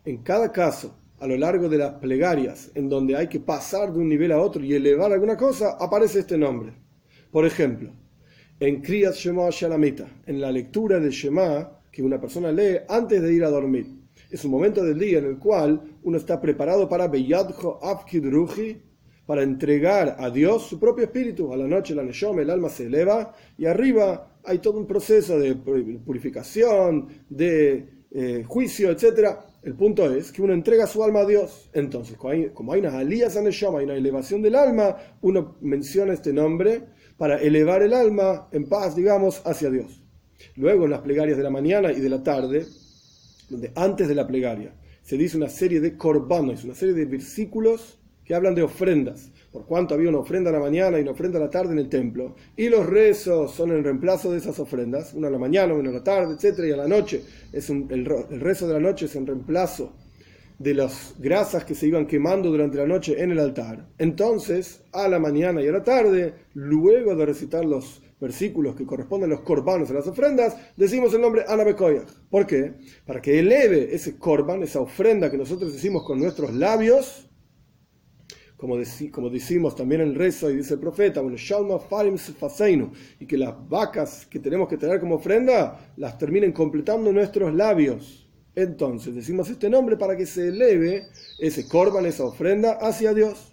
En 0.07 0.19
cada 0.19 0.53
caso, 0.53 0.99
a 1.19 1.27
lo 1.27 1.37
largo 1.39 1.69
de 1.69 1.79
las 1.79 1.95
plegarias, 1.95 2.71
en 2.75 2.91
donde 2.91 3.17
hay 3.17 3.27
que 3.27 3.41
pasar 3.41 3.91
de 3.91 3.99
un 3.99 4.09
nivel 4.09 4.33
a 4.33 4.41
otro 4.41 4.63
y 4.63 4.75
elevar 4.75 5.11
alguna 5.11 5.37
cosa, 5.37 5.79
aparece 5.81 6.21
este 6.21 6.37
nombre. 6.37 6.75
Por 7.31 7.47
ejemplo, 7.47 7.91
en 8.61 8.83
Kriyat 8.83 9.15
Shema 9.15 9.49
Shalamita, 9.51 10.07
en 10.27 10.41
la 10.43 10.53
lectura 10.53 11.01
del 11.01 11.11
Shema 11.11 11.81
que 11.91 12.03
una 12.03 12.21
persona 12.21 12.53
lee 12.53 12.81
antes 12.87 13.23
de 13.23 13.33
ir 13.33 13.45
a 13.45 13.51
dormir. 13.51 13.87
Es 14.31 14.45
un 14.45 14.51
momento 14.51 14.85
del 14.85 14.99
día 14.99 15.21
en 15.21 15.27
el 15.27 15.39
cual 15.39 15.81
uno 16.03 16.19
está 16.19 16.39
preparado 16.39 16.87
para 16.87 17.09
Beyadjo 17.09 17.79
Afkid 17.83 18.27
Ruhi, 18.27 18.83
para 19.25 19.43
entregar 19.43 20.17
a 20.19 20.29
Dios 20.29 20.67
su 20.67 20.79
propio 20.79 21.05
espíritu. 21.05 21.53
A 21.53 21.57
la 21.57 21.67
noche 21.67 21.95
la 21.95 22.03
Neshome, 22.03 22.43
el 22.43 22.51
alma 22.51 22.69
se 22.69 22.87
eleva 22.87 23.33
y 23.57 23.65
arriba 23.65 24.39
hay 24.45 24.59
todo 24.59 24.79
un 24.79 24.87
proceso 24.87 25.39
de 25.39 25.55
purificación, 25.55 27.09
de 27.31 27.89
eh, 28.11 28.45
juicio, 28.47 28.91
etc. 28.91 29.37
El 29.64 29.75
punto 29.75 30.14
es 30.14 30.30
que 30.30 30.42
uno 30.42 30.52
entrega 30.52 30.87
su 30.87 31.02
alma 31.02 31.21
a 31.21 31.26
Dios. 31.26 31.71
Entonces, 31.73 32.18
como 32.18 32.73
hay, 32.73 32.80
unas 32.80 32.92
alías 32.92 33.35
en 33.37 33.44
Neshama, 33.44 33.78
hay 33.78 33.87
una 33.87 33.94
elevación 33.94 34.42
del 34.42 34.56
alma, 34.56 34.94
uno 35.23 35.56
menciona 35.62 36.12
este 36.12 36.35
nombre 36.35 36.83
para 37.16 37.38
elevar 37.38 37.83
el 37.83 37.94
alma 37.94 38.49
en 38.52 38.68
paz, 38.68 38.94
digamos, 38.94 39.40
hacia 39.47 39.71
Dios. 39.71 40.02
Luego 40.56 40.85
en 40.85 40.90
las 40.90 41.00
plegarias 41.00 41.38
de 41.38 41.42
la 41.42 41.49
mañana 41.49 41.92
y 41.92 42.00
de 42.00 42.11
la 42.11 42.23
tarde, 42.23 42.66
donde 43.49 43.73
antes 43.75 44.06
de 44.06 44.14
la 44.14 44.26
plegaria 44.26 44.75
se 45.00 45.16
dice 45.16 45.38
una 45.38 45.49
serie 45.49 45.80
de 45.80 45.97
corbanos, 45.97 46.62
una 46.64 46.75
serie 46.75 46.94
de 46.94 47.06
versículos 47.06 47.99
que 48.23 48.35
hablan 48.35 48.54
de 48.54 48.62
ofrendas, 48.62 49.30
por 49.55 49.67
cuanto 49.67 49.95
había 49.95 50.09
una 50.09 50.19
ofrenda 50.19 50.51
a 50.51 50.53
la 50.53 50.59
mañana 50.59 50.99
y 50.99 51.03
una 51.03 51.13
ofrenda 51.13 51.39
a 51.39 51.43
la 51.43 51.49
tarde 51.49 51.75
en 51.75 51.79
el 51.79 51.89
templo, 51.89 52.35
y 52.57 52.69
los 52.69 52.85
rezos 52.85 53.55
son 53.55 53.71
en 53.71 53.85
reemplazo 53.85 54.33
de 54.33 54.39
esas 54.39 54.59
ofrendas, 54.59 55.15
una 55.15 55.29
a 55.29 55.31
la 55.31 55.39
mañana, 55.39 55.75
una 55.75 55.91
a 55.91 55.93
la 55.93 56.03
tarde, 56.03 56.35
etc., 56.35 56.59
y 56.67 56.73
a 56.73 56.77
la 56.77 56.89
noche, 56.89 57.23
el, 57.53 57.89
el 57.89 58.41
rezo 58.41 58.67
de 58.67 58.75
la 58.75 58.81
noche 58.81 59.07
es 59.07 59.15
en 59.15 59.29
reemplazo 59.29 59.93
de 60.59 60.75
las 60.75 61.15
grasas 61.21 61.65
que 61.65 61.77
se 61.77 61.87
iban 61.87 62.09
quemando 62.09 62.51
durante 62.51 62.79
la 62.79 62.87
noche 62.89 63.23
en 63.23 63.31
el 63.31 63.39
altar. 63.39 63.87
Entonces, 63.97 64.83
a 64.91 65.07
la 65.07 65.21
mañana 65.21 65.63
y 65.63 65.69
a 65.69 65.73
la 65.73 65.85
tarde, 65.85 66.35
luego 66.55 67.15
de 67.15 67.25
recitar 67.25 67.65
los 67.65 68.03
versículos 68.21 68.75
que 68.75 68.87
corresponden 68.87 69.31
a 69.31 69.35
los 69.35 69.45
corbanos 69.45 69.89
a 69.89 69.95
las 69.95 70.09
ofrendas, 70.09 70.57
decimos 70.77 71.15
el 71.15 71.21
nombre 71.21 71.45
Anabekoyach. 71.47 72.09
¿Por 72.29 72.45
qué? 72.45 72.75
Para 73.07 73.23
que 73.23 73.39
eleve 73.39 73.95
ese 73.95 74.19
corban, 74.19 74.65
esa 74.65 74.81
ofrenda 74.81 75.31
que 75.31 75.39
nosotros 75.39 75.73
decimos 75.73 76.03
con 76.05 76.19
nuestros 76.19 76.53
labios, 76.55 77.31
como, 78.57 78.77
como 79.11 79.31
decimos 79.31 79.77
también 79.77 80.01
en 80.01 80.09
el 80.09 80.15
rezo 80.15 80.51
y 80.51 80.57
dice 80.57 80.75
el 80.75 80.81
profeta, 80.81 81.23
y 83.21 83.27
que 83.27 83.37
las 83.37 83.69
vacas 83.69 84.27
que 84.27 84.39
tenemos 84.39 84.69
que 84.69 84.77
tener 84.77 85.01
como 85.01 85.17
ofrenda 85.17 85.93
las 85.97 86.19
terminen 86.19 86.53
completando 86.53 87.13
nuestros 87.13 87.55
labios. 87.55 88.29
Entonces 88.55 89.15
decimos 89.15 89.51
este 89.51 89.69
nombre 89.69 89.97
para 89.97 90.17
que 90.17 90.27
se 90.27 90.49
eleve 90.49 91.09
ese 91.39 91.67
corban, 91.67 92.07
esa 92.07 92.25
ofrenda 92.25 92.79
hacia 92.81 93.13
Dios. 93.13 93.53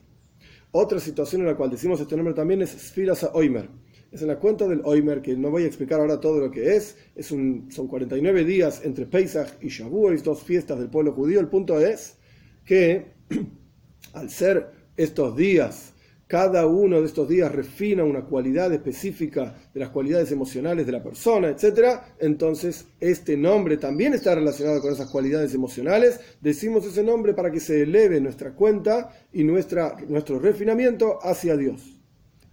Otra 0.72 1.00
situación 1.00 1.42
en 1.42 1.48
la 1.48 1.56
cual 1.56 1.72
decimos 1.72 2.00
este 2.00 2.16
nombre 2.16 2.34
también 2.34 2.62
es 2.62 2.70
Sfirasa 2.70 3.32
Oimer. 3.34 3.68
Es 4.12 4.22
en 4.22 4.28
la 4.28 4.40
cuenta 4.40 4.68
del 4.68 4.82
Oimer, 4.84 5.22
que 5.22 5.36
no 5.36 5.50
voy 5.50 5.64
a 5.64 5.68
explicar 5.68 6.00
ahora 6.02 6.20
todo 6.20 6.40
lo 6.40 6.52
que 6.52 6.76
es. 6.76 6.98
es 7.16 7.32
un, 7.32 7.72
son 7.72 7.88
49 7.88 8.44
días 8.44 8.82
entre 8.84 9.06
Pesach 9.06 9.50
y 9.62 9.70
Shavuot, 9.70 10.22
dos 10.22 10.44
fiestas 10.44 10.80
del 10.80 10.90
pueblo 10.90 11.14
judío. 11.14 11.40
El 11.40 11.48
punto 11.48 11.80
es 11.80 12.18
que 12.66 13.14
al 14.14 14.30
ser 14.30 14.81
estos 14.98 15.36
días 15.36 15.94
cada 16.32 16.66
uno 16.66 17.02
de 17.02 17.08
estos 17.08 17.28
días 17.28 17.52
refina 17.52 18.06
una 18.06 18.22
cualidad 18.22 18.72
específica 18.72 19.54
de 19.74 19.82
las 19.82 19.90
cualidades 19.90 20.32
emocionales 20.32 20.86
de 20.86 20.94
la 20.94 21.04
persona, 21.04 21.50
etc., 21.50 22.00
entonces 22.20 22.86
este 23.02 23.36
nombre 23.36 23.76
también 23.76 24.14
está 24.14 24.34
relacionado 24.34 24.80
con 24.80 24.94
esas 24.94 25.10
cualidades 25.10 25.54
emocionales. 25.54 26.22
Decimos 26.40 26.86
ese 26.86 27.04
nombre 27.04 27.34
para 27.34 27.52
que 27.52 27.60
se 27.60 27.82
eleve 27.82 28.22
nuestra 28.22 28.54
cuenta 28.56 29.10
y 29.34 29.44
nuestra, 29.44 29.98
nuestro 30.08 30.40
refinamiento 30.40 31.20
hacia 31.22 31.58
Dios. 31.58 32.00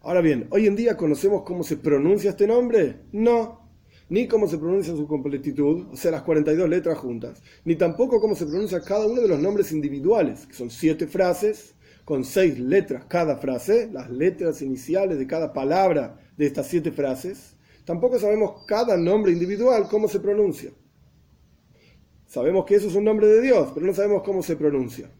Ahora 0.00 0.22
bien, 0.22 0.48
¿hoy 0.50 0.66
en 0.66 0.74
día 0.74 0.96
conocemos 0.96 1.44
cómo 1.44 1.62
se 1.62 1.76
pronuncia 1.76 2.30
este 2.30 2.48
nombre? 2.48 3.02
No, 3.12 3.70
ni 4.08 4.26
cómo 4.26 4.48
se 4.48 4.58
pronuncia 4.58 4.96
su 4.96 5.06
completitud, 5.06 5.86
o 5.92 5.96
sea, 5.96 6.10
las 6.10 6.22
42 6.22 6.68
letras 6.68 6.98
juntas, 6.98 7.40
ni 7.64 7.76
tampoco 7.76 8.20
cómo 8.20 8.34
se 8.34 8.46
pronuncia 8.46 8.80
cada 8.80 9.06
uno 9.06 9.20
de 9.20 9.28
los 9.28 9.38
nombres 9.38 9.70
individuales, 9.70 10.46
que 10.46 10.54
son 10.54 10.68
siete 10.68 11.06
frases 11.06 11.76
con 12.08 12.24
seis 12.24 12.58
letras 12.58 13.04
cada 13.04 13.36
frase, 13.36 13.90
las 13.92 14.08
letras 14.08 14.62
iniciales 14.62 15.18
de 15.18 15.26
cada 15.26 15.52
palabra 15.52 16.18
de 16.38 16.46
estas 16.46 16.66
siete 16.66 16.90
frases, 16.90 17.54
tampoco 17.84 18.18
sabemos 18.18 18.64
cada 18.66 18.96
nombre 18.96 19.30
individual 19.30 19.88
cómo 19.90 20.08
se 20.08 20.18
pronuncia. 20.18 20.70
Sabemos 22.26 22.64
que 22.64 22.76
eso 22.76 22.88
es 22.88 22.94
un 22.94 23.04
nombre 23.04 23.26
de 23.26 23.42
Dios, 23.42 23.72
pero 23.74 23.84
no 23.84 23.92
sabemos 23.92 24.22
cómo 24.22 24.42
se 24.42 24.56
pronuncia. 24.56 25.10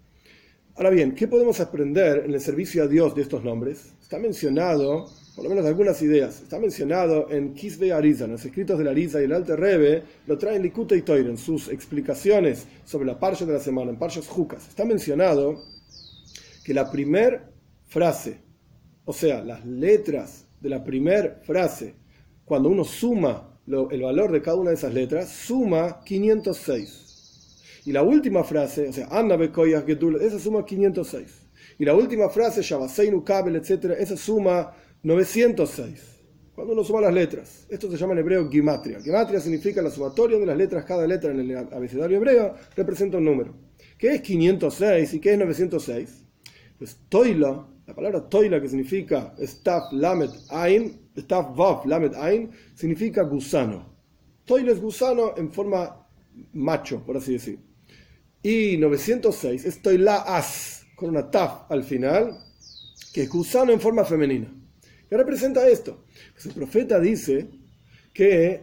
Ahora 0.77 0.89
bien, 0.89 1.15
¿qué 1.15 1.29
podemos 1.29 1.61
aprender 1.61 2.25
en 2.25 2.33
el 2.33 2.41
servicio 2.41 2.83
a 2.83 2.87
Dios 2.87 3.15
de 3.15 3.21
estos 3.21 3.45
nombres? 3.45 3.93
Está 4.01 4.19
mencionado, 4.19 5.11
por 5.37 5.45
lo 5.45 5.51
menos 5.51 5.67
algunas 5.67 6.01
ideas, 6.01 6.41
está 6.41 6.59
mencionado 6.59 7.31
en 7.31 7.53
Kisbe 7.53 7.93
Ariza, 7.93 8.25
en 8.25 8.33
los 8.33 8.47
escritos 8.47 8.79
de 8.79 8.85
la 8.85 8.93
Ariza 8.93 9.21
y 9.21 9.25
el 9.25 9.35
Alte 9.35 9.57
Rebe, 9.57 10.05
lo 10.27 10.39
traen 10.39 10.63
Likuta 10.63 10.97
y 10.97 11.03
Toir 11.03 11.27
en 11.27 11.37
sus 11.37 11.69
explicaciones 11.69 12.67
sobre 12.87 13.05
la 13.05 13.21
Parsha 13.21 13.45
de 13.45 13.53
la 13.53 13.61
semana, 13.61 13.91
en 13.91 13.99
Parshas 13.99 14.27
Jukas. 14.27 14.67
Está 14.67 14.87
mencionado 14.87 15.77
que 16.69 16.75
la 16.75 16.91
primera 16.91 17.51
frase, 17.87 18.43
o 19.07 19.15
sea, 19.15 19.43
las 19.43 19.65
letras 19.65 20.45
de 20.61 20.69
la 20.69 20.85
primera 20.85 21.41
frase, 21.43 21.95
cuando 22.45 22.69
uno 22.69 22.85
suma 22.85 23.59
el 23.67 24.03
valor 24.03 24.31
de 24.31 24.43
cada 24.43 24.59
una 24.59 24.69
de 24.69 24.77
esas 24.77 24.93
letras, 24.93 25.31
suma 25.31 26.01
506. 26.05 27.83
Y 27.87 27.93
la 27.93 28.03
última 28.03 28.45
frase, 28.45 28.87
o 28.87 28.93
sea, 28.93 29.09
esa 29.09 30.39
suma 30.39 30.67
506. 30.67 31.49
Y 31.79 31.87
la 31.87 31.95
última 31.95 32.29
frase, 32.29 32.61
Shabaseinu 32.61 33.25
Kabel, 33.25 33.57
etc., 33.57 33.95
esa 33.99 34.19
suma 34.19 34.71
906. 35.03 36.21
Cuando 36.55 36.75
uno 36.75 36.85
suma 36.85 37.01
las 37.01 37.15
letras, 37.15 37.67
esto 37.71 37.91
se 37.91 37.97
llama 37.97 38.13
en 38.13 38.19
hebreo 38.19 38.51
gimatria. 38.51 39.01
Gimatria 39.01 39.41
significa 39.41 39.81
la 39.81 39.91
sumatoria 39.91 40.39
de 40.39 40.45
las 40.45 40.59
letras, 40.59 40.85
cada 40.85 41.07
letra 41.07 41.31
en 41.31 41.41
el 41.41 41.57
abecedario 41.57 42.19
hebreo 42.19 42.57
representa 42.77 43.17
un 43.17 43.25
número. 43.25 43.55
¿Qué 43.97 44.17
es 44.17 44.21
506 44.21 45.15
y 45.15 45.19
qué 45.19 45.33
es 45.33 45.39
906? 45.39 46.28
Pues 46.79 46.97
toila, 47.09 47.67
la 47.87 47.95
palabra 47.95 48.29
toila 48.29 48.61
que 48.61 48.69
significa 48.69 49.35
staff 49.39 49.93
lamet 49.93 50.31
ain, 50.51 51.11
staff 51.17 51.57
vav 51.57 51.87
lamet 51.87 52.15
ain, 52.15 52.51
significa 52.75 53.23
gusano. 53.23 53.97
Toila 54.45 54.73
es 54.73 54.81
gusano 54.81 55.35
en 55.37 55.51
forma 55.53 56.07
macho, 56.53 57.05
por 57.05 57.17
así 57.17 57.33
decir. 57.33 57.59
Y 58.43 58.77
906 58.77 59.65
es 59.65 59.83
toila 59.83 60.19
as, 60.19 60.87
con 60.95 61.11
una 61.11 61.29
taf 61.29 61.71
al 61.71 61.83
final, 61.83 62.39
que 63.13 63.23
es 63.23 63.29
gusano 63.29 63.73
en 63.73 63.81
forma 63.81 64.05
femenina. 64.05 64.55
¿Qué 65.09 65.17
representa 65.17 65.67
esto? 65.69 66.05
Pues 66.35 66.47
el 66.47 66.53
profeta 66.53 67.01
dice 67.01 67.49
que 68.13 68.63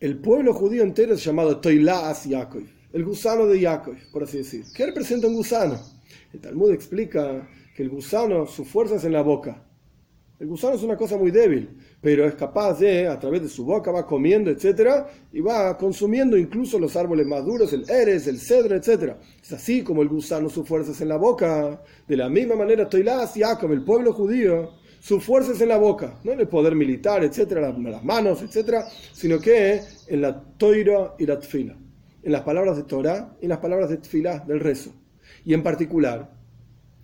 el 0.00 0.18
pueblo 0.18 0.52
judío 0.52 0.82
entero 0.82 1.14
es 1.14 1.24
llamado 1.24 1.60
as 1.62 2.24
Yaakov, 2.24 2.62
el 2.92 3.04
gusano 3.04 3.46
de 3.46 3.60
Yaakov, 3.60 3.96
por 4.12 4.24
así 4.24 4.38
decir. 4.38 4.64
¿Qué 4.74 4.84
representa 4.84 5.26
un 5.28 5.34
gusano? 5.34 5.93
El 6.32 6.40
Talmud 6.40 6.72
explica 6.72 7.48
que 7.74 7.82
el 7.82 7.90
gusano, 7.90 8.46
su 8.46 8.64
fuerza 8.64 8.96
es 8.96 9.04
en 9.04 9.12
la 9.12 9.22
boca. 9.22 9.64
El 10.40 10.48
gusano 10.48 10.74
es 10.74 10.82
una 10.82 10.96
cosa 10.96 11.16
muy 11.16 11.30
débil, 11.30 11.78
pero 12.00 12.26
es 12.26 12.34
capaz 12.34 12.80
de, 12.80 13.06
a 13.06 13.18
través 13.18 13.42
de 13.42 13.48
su 13.48 13.64
boca, 13.64 13.92
va 13.92 14.04
comiendo, 14.04 14.50
etcétera, 14.50 15.08
y 15.32 15.40
va 15.40 15.78
consumiendo 15.78 16.36
incluso 16.36 16.78
los 16.78 16.96
árboles 16.96 17.26
más 17.26 17.44
duros, 17.44 17.72
el 17.72 17.88
eres, 17.88 18.26
el 18.26 18.38
cedro, 18.40 18.74
etcétera. 18.74 19.18
Es 19.40 19.52
así 19.52 19.82
como 19.82 20.02
el 20.02 20.08
gusano, 20.08 20.50
sus 20.50 20.66
fuerzas 20.66 21.00
en 21.00 21.08
la 21.08 21.16
boca. 21.16 21.80
De 22.06 22.16
la 22.16 22.28
misma 22.28 22.56
manera, 22.56 22.88
Toilás 22.88 23.34
Jacob, 23.36 23.70
el 23.72 23.84
pueblo 23.84 24.12
judío, 24.12 24.72
sus 25.04 25.22
fuerzas 25.22 25.60
en 25.60 25.68
la 25.68 25.76
boca, 25.76 26.18
no 26.24 26.32
en 26.32 26.40
el 26.40 26.48
poder 26.48 26.74
militar, 26.74 27.22
etcétera, 27.22 27.70
las, 27.70 28.04
manos, 28.04 28.40
etcétera, 28.40 28.86
sino 29.12 29.38
que 29.38 29.82
en 30.08 30.20
la 30.22 30.42
toira 30.56 31.14
y 31.18 31.26
la 31.26 31.38
tfila, 31.38 31.76
en 32.22 32.32
las 32.32 32.40
palabras 32.40 32.76
de 32.78 32.84
Torah 32.84 33.36
y 33.40 33.46
las 33.46 33.58
palabras 33.58 33.90
de 33.90 33.98
tfila, 33.98 34.38
del 34.40 34.60
rezo. 34.60 34.92
Y 35.44 35.54
en 35.54 35.62
particular, 35.62 36.30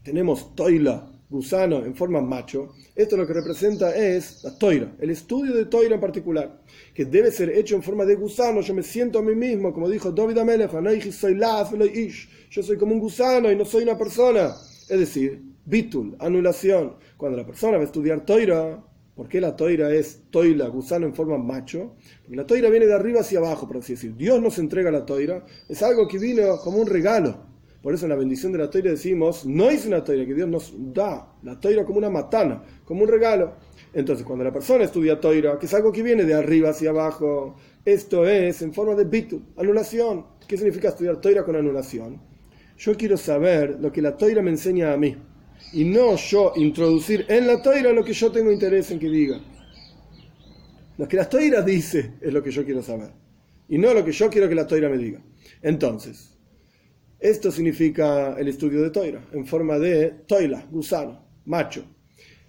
tenemos 0.02 0.54
toila, 0.54 1.10
gusano 1.30 1.84
en 1.84 1.94
forma 1.94 2.20
macho, 2.20 2.74
esto 2.96 3.16
lo 3.16 3.26
que 3.26 3.32
representa 3.32 3.94
es 3.94 4.42
la 4.42 4.58
toira, 4.58 4.92
el 4.98 5.10
estudio 5.10 5.54
de 5.54 5.66
toira 5.66 5.94
en 5.94 6.00
particular, 6.00 6.60
que 6.92 7.04
debe 7.04 7.30
ser 7.30 7.50
hecho 7.50 7.76
en 7.76 7.82
forma 7.82 8.04
de 8.04 8.16
gusano. 8.16 8.60
Yo 8.60 8.74
me 8.74 8.82
siento 8.82 9.20
a 9.20 9.22
mí 9.22 9.34
mismo, 9.34 9.72
como 9.72 9.88
dijo 9.88 10.10
David 10.10 10.38
Amelech, 10.38 11.12
soy 11.12 11.38
yo 12.50 12.62
soy 12.64 12.76
como 12.76 12.94
un 12.94 13.00
gusano 13.00 13.50
y 13.50 13.56
no 13.56 13.64
soy 13.64 13.84
una 13.84 13.96
persona. 13.96 14.48
Es 14.88 14.98
decir, 14.98 15.40
bitul, 15.64 16.16
anulación. 16.18 16.96
Cuando 17.16 17.38
la 17.38 17.46
persona 17.46 17.76
va 17.76 17.84
a 17.84 17.86
estudiar 17.86 18.24
toira, 18.26 18.84
¿por 19.14 19.28
qué 19.28 19.40
la 19.40 19.54
toira 19.54 19.94
es 19.94 20.24
toila, 20.30 20.66
gusano 20.66 21.06
en 21.06 21.14
forma 21.14 21.38
macho? 21.38 21.94
Porque 22.22 22.36
la 22.36 22.46
toira 22.46 22.68
viene 22.70 22.86
de 22.86 22.94
arriba 22.94 23.20
hacia 23.20 23.38
abajo, 23.38 23.68
por 23.68 23.76
así 23.76 23.92
decir. 23.92 24.16
Dios 24.16 24.42
nos 24.42 24.58
entrega 24.58 24.90
la 24.90 25.06
toira, 25.06 25.46
es 25.68 25.80
algo 25.84 26.08
que 26.08 26.18
vino 26.18 26.58
como 26.58 26.78
un 26.78 26.88
regalo 26.88 27.49
por 27.82 27.94
eso 27.94 28.04
en 28.04 28.10
la 28.10 28.16
bendición 28.16 28.52
de 28.52 28.58
la 28.58 28.68
toira 28.68 28.90
decimos, 28.90 29.46
no 29.46 29.70
es 29.70 29.86
una 29.86 30.04
toira 30.04 30.26
que 30.26 30.34
Dios 30.34 30.48
nos 30.48 30.74
da, 30.92 31.32
la 31.42 31.58
toira 31.58 31.84
como 31.84 31.98
una 31.98 32.10
matana, 32.10 32.62
como 32.84 33.02
un 33.02 33.08
regalo. 33.08 33.54
Entonces, 33.94 34.26
cuando 34.26 34.44
la 34.44 34.52
persona 34.52 34.84
estudia 34.84 35.18
toira, 35.18 35.58
que 35.58 35.66
es 35.66 35.74
algo 35.74 35.90
que 35.90 36.02
viene 36.02 36.24
de 36.24 36.34
arriba 36.34 36.70
hacia 36.70 36.90
abajo, 36.90 37.56
esto 37.84 38.28
es 38.28 38.60
en 38.60 38.74
forma 38.74 38.94
de 38.94 39.04
bitu, 39.04 39.40
anulación. 39.56 40.26
¿Qué 40.46 40.58
significa 40.58 40.88
estudiar 40.88 41.20
toira 41.20 41.42
con 41.42 41.56
anulación? 41.56 42.20
Yo 42.76 42.94
quiero 42.96 43.16
saber 43.16 43.78
lo 43.80 43.90
que 43.90 44.02
la 44.02 44.16
toira 44.16 44.42
me 44.42 44.50
enseña 44.50 44.92
a 44.92 44.96
mí, 44.98 45.16
y 45.72 45.84
no 45.84 46.16
yo 46.16 46.52
introducir 46.56 47.24
en 47.28 47.46
la 47.46 47.62
toira 47.62 47.92
lo 47.92 48.04
que 48.04 48.12
yo 48.12 48.30
tengo 48.30 48.52
interés 48.52 48.90
en 48.90 48.98
que 48.98 49.08
diga. 49.08 49.40
Lo 50.98 51.08
que 51.08 51.16
la 51.16 51.28
toira 51.28 51.62
dice 51.62 52.12
es 52.20 52.32
lo 52.32 52.42
que 52.42 52.50
yo 52.50 52.62
quiero 52.64 52.82
saber, 52.82 53.10
y 53.68 53.78
no 53.78 53.94
lo 53.94 54.04
que 54.04 54.12
yo 54.12 54.28
quiero 54.28 54.50
que 54.50 54.54
la 54.54 54.66
toira 54.66 54.90
me 54.90 54.98
diga. 54.98 55.22
Entonces, 55.62 56.29
esto 57.20 57.52
significa 57.52 58.34
el 58.38 58.48
estudio 58.48 58.82
de 58.82 58.88
Toira, 58.88 59.22
en 59.32 59.46
forma 59.46 59.78
de 59.78 60.22
toila, 60.26 60.66
gusano, 60.70 61.22
macho. 61.44 61.84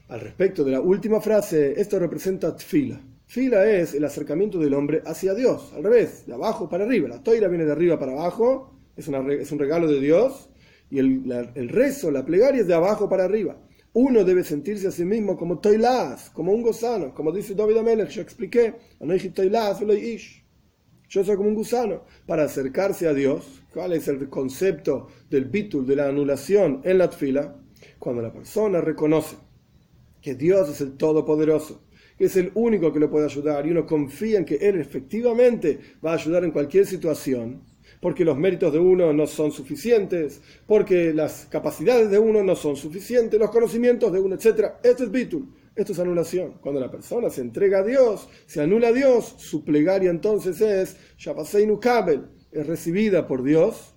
Al 0.08 0.22
respecto 0.22 0.64
de 0.64 0.72
la 0.72 0.80
última 0.80 1.20
frase, 1.20 1.74
esto 1.80 2.00
representa 2.00 2.56
tfila. 2.56 3.02
Tfila 3.28 3.70
es 3.70 3.94
el 3.94 4.06
acercamiento 4.06 4.60
del 4.60 4.74
hombre 4.74 5.02
hacia 5.06 5.34
Dios, 5.34 5.74
al 5.76 5.84
revés, 5.84 6.26
de 6.26 6.34
abajo 6.34 6.70
para 6.70 6.86
arriba. 6.86 7.10
La 7.10 7.22
toira 7.22 7.50
viene 7.50 7.66
de 7.66 7.72
arriba 7.74 8.00
para 8.00 8.14
abajo, 8.14 8.80
es, 8.96 9.08
un 9.08 9.60
regalo 9.60 9.88
de 9.88 10.00
Dios, 10.00 10.50
y 10.90 11.00
el, 11.00 11.70
rezo, 11.70 12.10
la 12.10 12.26
plegaria 12.26 12.62
es 12.62 12.68
de 12.68 12.74
abajo 12.74 13.10
para 13.10 13.26
arriba. 13.26 13.58
Uno 13.92 14.24
debe 14.24 14.46
sentirse 14.46 14.88
a 14.88 14.92
sí 14.92 15.04
mismo 15.04 15.36
como 15.36 15.60
toilas, 15.60 16.30
como 16.30 16.54
un 16.54 16.62
gusano, 16.62 17.14
como 17.14 17.34
dice 17.34 17.56
David 17.56 17.76
Amelech, 17.76 18.10
yo 18.10 18.22
expliqué, 18.22 18.76
yo 21.12 21.24
soy 21.24 21.36
como 21.36 21.50
un 21.50 21.56
gusano, 21.56 22.06
para 22.26 22.46
acercarse 22.46 23.08
a 23.08 23.14
Dios, 23.14 23.62
¿Cuál 23.74 23.94
es 23.94 24.10
el 24.10 24.28
concepto 24.28 25.08
del 25.30 25.46
bitul, 25.46 25.88
de 25.88 25.96
la 25.96 26.10
anulación 26.10 26.82
en 26.84 26.98
la 26.98 27.10
tfila? 27.10 27.56
Cuando 27.98 28.22
la 28.22 28.34
persona 28.34 28.82
reconoce 28.82 29.38
que 30.22 30.36
Dios 30.36 30.68
es 30.70 30.82
el 30.82 30.98
Todopoderoso, 30.98 31.82
que 32.18 32.26
es 32.26 32.36
el 32.36 32.52
único 32.54 32.92
que 32.92 33.00
lo 33.00 33.10
puede 33.10 33.26
ayudar 33.26 33.66
y 33.66 33.72
uno 33.72 33.86
confía 33.86 34.40
en 34.40 34.46
que 34.46 34.56
Él 34.56 34.78
efectivamente 34.78 35.80
va 36.06 36.12
a 36.12 36.16
ayudar 36.16 36.44
en 36.44 36.52
cualquier 36.52 36.86
situación, 36.86 37.62
porque 38.02 38.26
los 38.26 38.38
méritos 38.38 38.74
de 38.74 38.80
uno 38.80 39.14
no 39.14 39.26
son 39.26 39.54
suficientes, 39.54 40.42
porque 40.68 41.14
las 41.14 41.46
capacidades 41.46 42.12
de 42.12 42.20
uno 42.20 42.44
no 42.44 42.58
son 42.58 42.76
suficientes, 42.76 43.40
los 43.40 43.52
conocimientos 43.52 44.12
de 44.12 44.20
uno, 44.20 44.36
etc. 44.36 44.74
Esto 44.84 45.06
es 45.06 45.12
bitul, 45.12 45.48
esto 45.76 45.94
es 45.94 46.00
anulación. 46.00 46.56
Cuando 46.62 46.80
la 46.80 46.92
persona 46.92 47.30
se 47.30 47.42
entrega 47.42 47.80
a 47.80 47.84
Dios, 47.84 48.28
se 48.46 48.62
anula 48.62 48.90
a 48.90 48.94
Dios, 48.94 49.36
su 49.38 49.64
plegaria 49.64 50.10
entonces 50.10 50.60
es 50.62 50.98
Shabaseinu 51.18 51.80
Kabel 51.80 52.28
es 52.52 52.68
recibida 52.68 53.28
por 53.28 53.44
Dios 53.44 53.96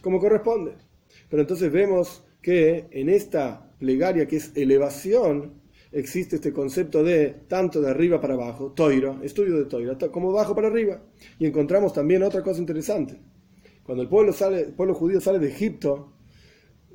como 0.00 0.18
corresponde. 0.18 0.72
Pero 1.28 1.42
entonces 1.42 1.70
vemos 1.70 2.24
que 2.42 2.86
en 2.90 3.08
esta 3.08 3.74
plegaria 3.78 4.26
que 4.26 4.36
es 4.36 4.52
elevación, 4.56 5.60
existe 5.92 6.36
este 6.36 6.52
concepto 6.52 7.02
de 7.02 7.30
tanto 7.48 7.80
de 7.80 7.90
arriba 7.90 8.20
para 8.20 8.34
abajo, 8.34 8.72
toiro, 8.72 9.20
estudio 9.22 9.56
de 9.56 9.64
toiro, 9.64 9.96
como 10.10 10.32
bajo 10.32 10.54
para 10.54 10.68
arriba. 10.68 11.02
Y 11.38 11.46
encontramos 11.46 11.92
también 11.92 12.22
otra 12.22 12.42
cosa 12.42 12.60
interesante. 12.60 13.20
Cuando 13.82 14.02
el 14.02 14.08
pueblo, 14.08 14.32
sale, 14.32 14.66
pueblo 14.66 14.94
judío 14.94 15.20
sale 15.20 15.38
de 15.38 15.48
Egipto, 15.48 16.12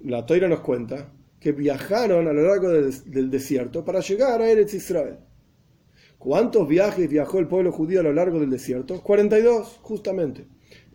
la 0.03 0.25
toira 0.25 0.47
nos 0.47 0.61
cuenta 0.61 1.11
que 1.45 1.51
viajaron 1.51 2.27
a 2.27 2.33
lo 2.33 2.41
largo 2.41 2.71
del, 2.71 3.29
desierto 3.29 3.85
para 3.85 3.99
llegar 3.99 4.41
a 4.41 4.49
Eretz 4.49 4.73
Israel. 4.73 5.19
¿Cuántos 6.17 6.67
viajes 6.67 7.07
viajó 7.07 7.37
el 7.37 7.47
pueblo 7.47 7.71
judío 7.71 7.99
a 7.99 8.03
lo 8.03 8.13
largo 8.13 8.39
del 8.39 8.49
desierto? 8.49 9.03
42, 9.03 9.77
justamente. 9.83 10.47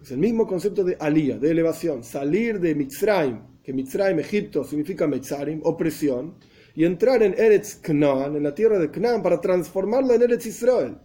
Es 0.02 0.10
el 0.10 0.18
mismo 0.18 0.48
concepto 0.48 0.82
de 0.82 0.96
alía, 0.98 1.38
de 1.38 1.52
elevación, 1.52 2.02
salir 2.02 2.58
de 2.58 2.74
Mitzrayim, 2.74 3.38
que 3.62 3.72
Mitzrayim, 3.72 4.18
Egipto, 4.18 4.64
significa 4.64 5.06
Mitzrayim, 5.06 5.60
opresión, 5.62 6.34
y 6.74 6.84
entrar 6.84 7.22
en 7.22 7.34
Eretz 7.38 7.76
Canaan, 7.76 8.34
en 8.34 8.42
la 8.42 8.52
tierra 8.52 8.80
de 8.80 8.90
Canaan, 8.90 9.22
para 9.22 9.40
transformarla 9.40 10.16
en 10.16 10.22
Eretz 10.22 10.46
Israel. 10.46 10.96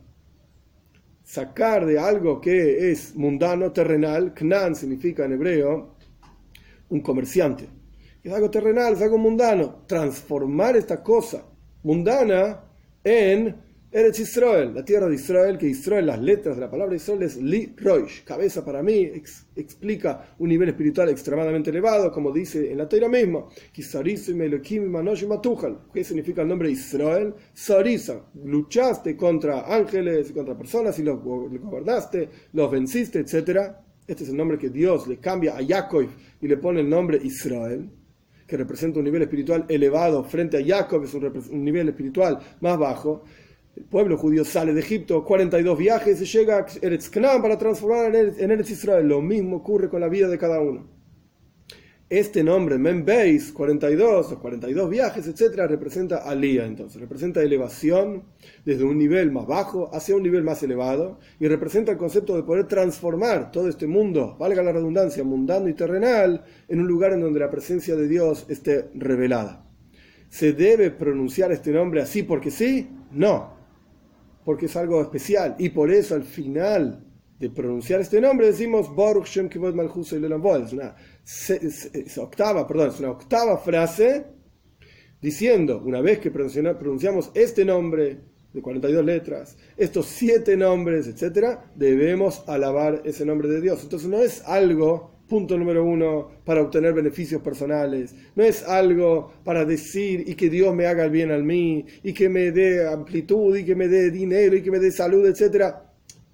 Sacar 1.23 1.85
de 1.85 1.99
algo 1.99 2.41
que 2.41 2.89
es 2.89 3.15
mundano, 3.15 3.71
terrenal, 3.71 4.33
Canaan 4.33 4.75
significa 4.75 5.23
en 5.23 5.33
hebreo 5.33 5.97
un 6.89 7.01
comerciante. 7.01 7.84
Es 8.25 8.33
algo 8.33 8.49
terrenal, 8.49 8.95
es 8.95 9.01
algo 9.03 9.19
mundano. 9.19 9.83
Transformar 9.85 10.75
esta 10.75 11.03
cosa 11.03 11.45
mundana 11.83 12.59
en 13.03 13.55
Eretz 13.91 14.19
Israel, 14.19 14.73
la 14.73 14.83
tierra 14.83 15.07
de 15.07 15.13
Israel, 15.13 15.59
que 15.59 15.67
Israel, 15.67 16.07
las 16.07 16.19
letras 16.19 16.55
de 16.55 16.61
la 16.61 16.71
palabra 16.71 16.95
Israel 16.95 17.21
es 17.21 17.37
Li 17.37 17.75
Roish, 17.77 18.23
cabeza 18.23 18.65
para 18.65 18.81
mí, 18.81 19.11
explica 19.55 20.33
un 20.39 20.49
nivel 20.49 20.69
espiritual 20.69 21.09
extremadamente 21.09 21.69
elevado, 21.69 22.11
como 22.11 22.31
dice 22.31 22.71
en 22.71 22.79
la 22.79 22.89
Torah 22.89 23.07
misma. 23.07 23.45
¿Qué 23.71 23.83
significa 26.03 26.41
el 26.41 26.47
nombre 26.47 26.71
Israel? 26.71 27.35
Sarisa, 27.53 28.25
luchaste 28.43 29.15
contra 29.15 29.71
ángeles 29.71 30.31
y 30.31 30.33
contra 30.33 30.57
personas 30.57 30.97
y 30.97 31.03
los 31.03 31.21
gobernaste, 31.21 32.27
los 32.53 32.71
venciste, 32.71 33.19
etc. 33.19 33.71
Este 34.07 34.23
es 34.23 34.29
el 34.31 34.35
nombre 34.35 34.57
que 34.57 34.71
Dios 34.71 35.07
le 35.07 35.19
cambia 35.19 35.55
a 35.55 35.63
Jacob 35.63 36.07
y 36.41 36.47
le 36.47 36.57
pone 36.57 36.79
el 36.81 36.89
nombre 36.89 37.19
Israel 37.23 37.87
que 38.47 38.57
representa 38.57 38.99
un 38.99 39.05
nivel 39.05 39.23
espiritual 39.23 39.65
elevado 39.67 40.23
frente 40.23 40.57
a 40.57 40.65
Jacob, 40.65 41.03
es 41.03 41.13
un 41.13 41.63
nivel 41.63 41.89
espiritual 41.89 42.39
más 42.61 42.77
bajo. 42.77 43.23
El 43.75 43.83
pueblo 43.83 44.17
judío 44.17 44.45
sale 44.45 44.73
de 44.73 44.79
Egipto, 44.79 45.23
42 45.25 45.77
viajes, 45.77 46.21
y 46.21 46.25
llega 46.25 46.59
a 46.59 46.65
Eretz 46.81 47.09
Canaan 47.09 47.41
para 47.41 47.57
transformar 47.57 48.15
en 48.15 48.51
Eretz 48.51 48.71
Israel. 48.71 49.07
Lo 49.07 49.21
mismo 49.21 49.57
ocurre 49.57 49.89
con 49.89 49.99
la 49.99 50.07
vida 50.07 50.27
de 50.27 50.37
cada 50.37 50.61
uno. 50.61 50.94
Este 52.09 52.43
nombre, 52.43 52.77
Membeis, 52.77 53.51
42 53.51 54.33
o 54.33 54.39
42 54.39 54.89
viajes, 54.91 55.25
etc., 55.25 55.65
representa 55.67 56.17
alía, 56.17 56.63
entonces, 56.63 57.01
representa 57.01 57.41
elevación 57.41 58.25
desde 58.63 58.83
un 58.83 58.99
nivel 58.99 59.31
más 59.31 59.47
bajo 59.47 59.89
hacia 59.91 60.15
un 60.15 60.21
nivel 60.21 60.43
más 60.43 60.61
elevado 60.61 61.17
y 61.39 61.47
representa 61.47 61.91
el 61.91 61.97
concepto 61.97 62.35
de 62.35 62.43
poder 62.43 62.67
transformar 62.67 63.51
todo 63.51 63.67
este 63.67 63.87
mundo, 63.87 64.37
valga 64.37 64.61
la 64.61 64.71
redundancia, 64.71 65.23
mundano 65.23 65.67
y 65.67 65.73
terrenal, 65.73 66.45
en 66.67 66.79
un 66.79 66.87
lugar 66.87 67.11
en 67.13 67.21
donde 67.21 67.39
la 67.39 67.49
presencia 67.49 67.95
de 67.95 68.07
Dios 68.07 68.45
esté 68.49 68.87
revelada. 68.93 69.67
¿Se 70.29 70.53
debe 70.53 70.91
pronunciar 70.91 71.51
este 71.51 71.71
nombre 71.71 72.03
así 72.03 72.21
porque 72.21 72.51
sí? 72.51 72.87
No, 73.11 73.57
porque 74.43 74.67
es 74.67 74.75
algo 74.75 75.01
especial. 75.01 75.55
Y 75.57 75.69
por 75.69 75.89
eso 75.89 76.13
al 76.13 76.23
final 76.23 77.04
de 77.39 77.49
pronunciar 77.49 77.99
este 77.99 78.21
nombre 78.21 78.47
decimos 78.47 78.93
Baruch 78.95 79.27
Shem 79.27 79.49
Kivod 79.49 79.73
Malchus 79.73 80.13
Es 80.13 80.73
una 80.73 80.95
es, 81.25 82.17
octava, 82.17 82.65
perdón, 82.67 82.89
es 82.89 82.99
una 82.99 83.11
octava 83.11 83.57
frase 83.57 84.25
diciendo, 85.21 85.81
una 85.83 86.01
vez 86.01 86.19
que 86.19 86.31
pronunciamos 86.31 87.31
este 87.33 87.65
nombre 87.65 88.21
de 88.53 88.61
42 88.61 89.03
letras, 89.03 89.57
estos 89.75 90.05
siete 90.05 90.55
nombres, 90.55 91.07
etcétera, 91.07 91.71
debemos 91.75 92.47
alabar 92.47 93.01
ese 93.03 93.25
nombre 93.25 93.49
de 93.49 93.59
Dios. 93.59 93.83
Entonces 93.83 94.07
no 94.07 94.19
es 94.19 94.43
algo 94.45 95.15
punto 95.27 95.57
número 95.57 95.83
uno, 95.83 96.29
para 96.45 96.61
obtener 96.61 96.93
beneficios 96.93 97.41
personales. 97.41 98.15
No 98.35 98.43
es 98.43 98.63
algo 98.63 99.33
para 99.43 99.65
decir 99.65 100.23
y 100.27 100.35
que 100.35 100.49
Dios 100.49 100.75
me 100.75 100.85
haga 100.85 101.05
el 101.05 101.11
bien 101.11 101.31
a 101.31 101.37
mí, 101.39 101.85
y 102.03 102.13
que 102.13 102.29
me 102.29 102.51
dé 102.51 102.87
amplitud, 102.87 103.55
y 103.57 103.65
que 103.65 103.75
me 103.75 103.87
dé 103.87 104.11
dinero, 104.11 104.55
y 104.55 104.61
que 104.61 104.71
me 104.71 104.79
dé 104.79 104.91
salud, 104.91 105.25
etc. 105.25 105.73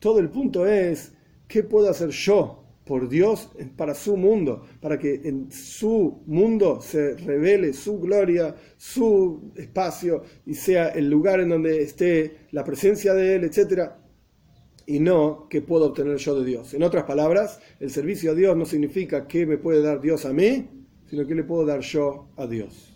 Todo 0.02 0.18
el 0.18 0.30
punto 0.30 0.66
es, 0.66 1.14
¿qué 1.48 1.62
puedo 1.62 1.88
hacer 1.88 2.10
yo 2.10 2.64
por 2.86 3.08
Dios 3.08 3.52
para 3.78 3.94
su 3.94 4.18
mundo, 4.18 4.66
para 4.82 4.98
que 4.98 5.22
en 5.24 5.52
su 5.52 6.24
mundo 6.26 6.82
se 6.82 7.16
revele 7.18 7.72
su 7.72 8.00
gloria, 8.00 8.56
su 8.78 9.52
espacio 9.56 10.24
y 10.44 10.56
sea 10.56 10.88
el 10.90 11.08
lugar 11.08 11.40
en 11.40 11.50
donde 11.50 11.84
esté 11.84 12.48
la 12.50 12.64
presencia 12.64 13.14
de 13.14 13.36
Él, 13.36 13.44
etc. 13.44 13.92
Y 14.88 15.00
no 15.00 15.48
que 15.48 15.62
puedo 15.62 15.86
obtener 15.86 16.18
yo 16.18 16.40
de 16.40 16.46
Dios. 16.46 16.74
En 16.74 16.82
otras 16.82 17.04
palabras, 17.04 17.60
el 17.80 17.92
servicio 17.92 18.32
a 18.32 18.34
Dios 18.34 18.58
no 18.58 18.66
significa 18.66 19.28
que 19.28 19.46
me 19.46 19.60
puede 19.60 19.84
dar 19.84 20.02
Dios 20.02 20.26
a 20.26 20.34
mí, 20.34 20.68
sino 21.06 21.28
que 21.28 21.36
le 21.36 21.44
puedo 21.44 21.64
dar 21.64 21.82
yo 21.82 22.30
a 22.38 22.48
Dios. 22.48 22.91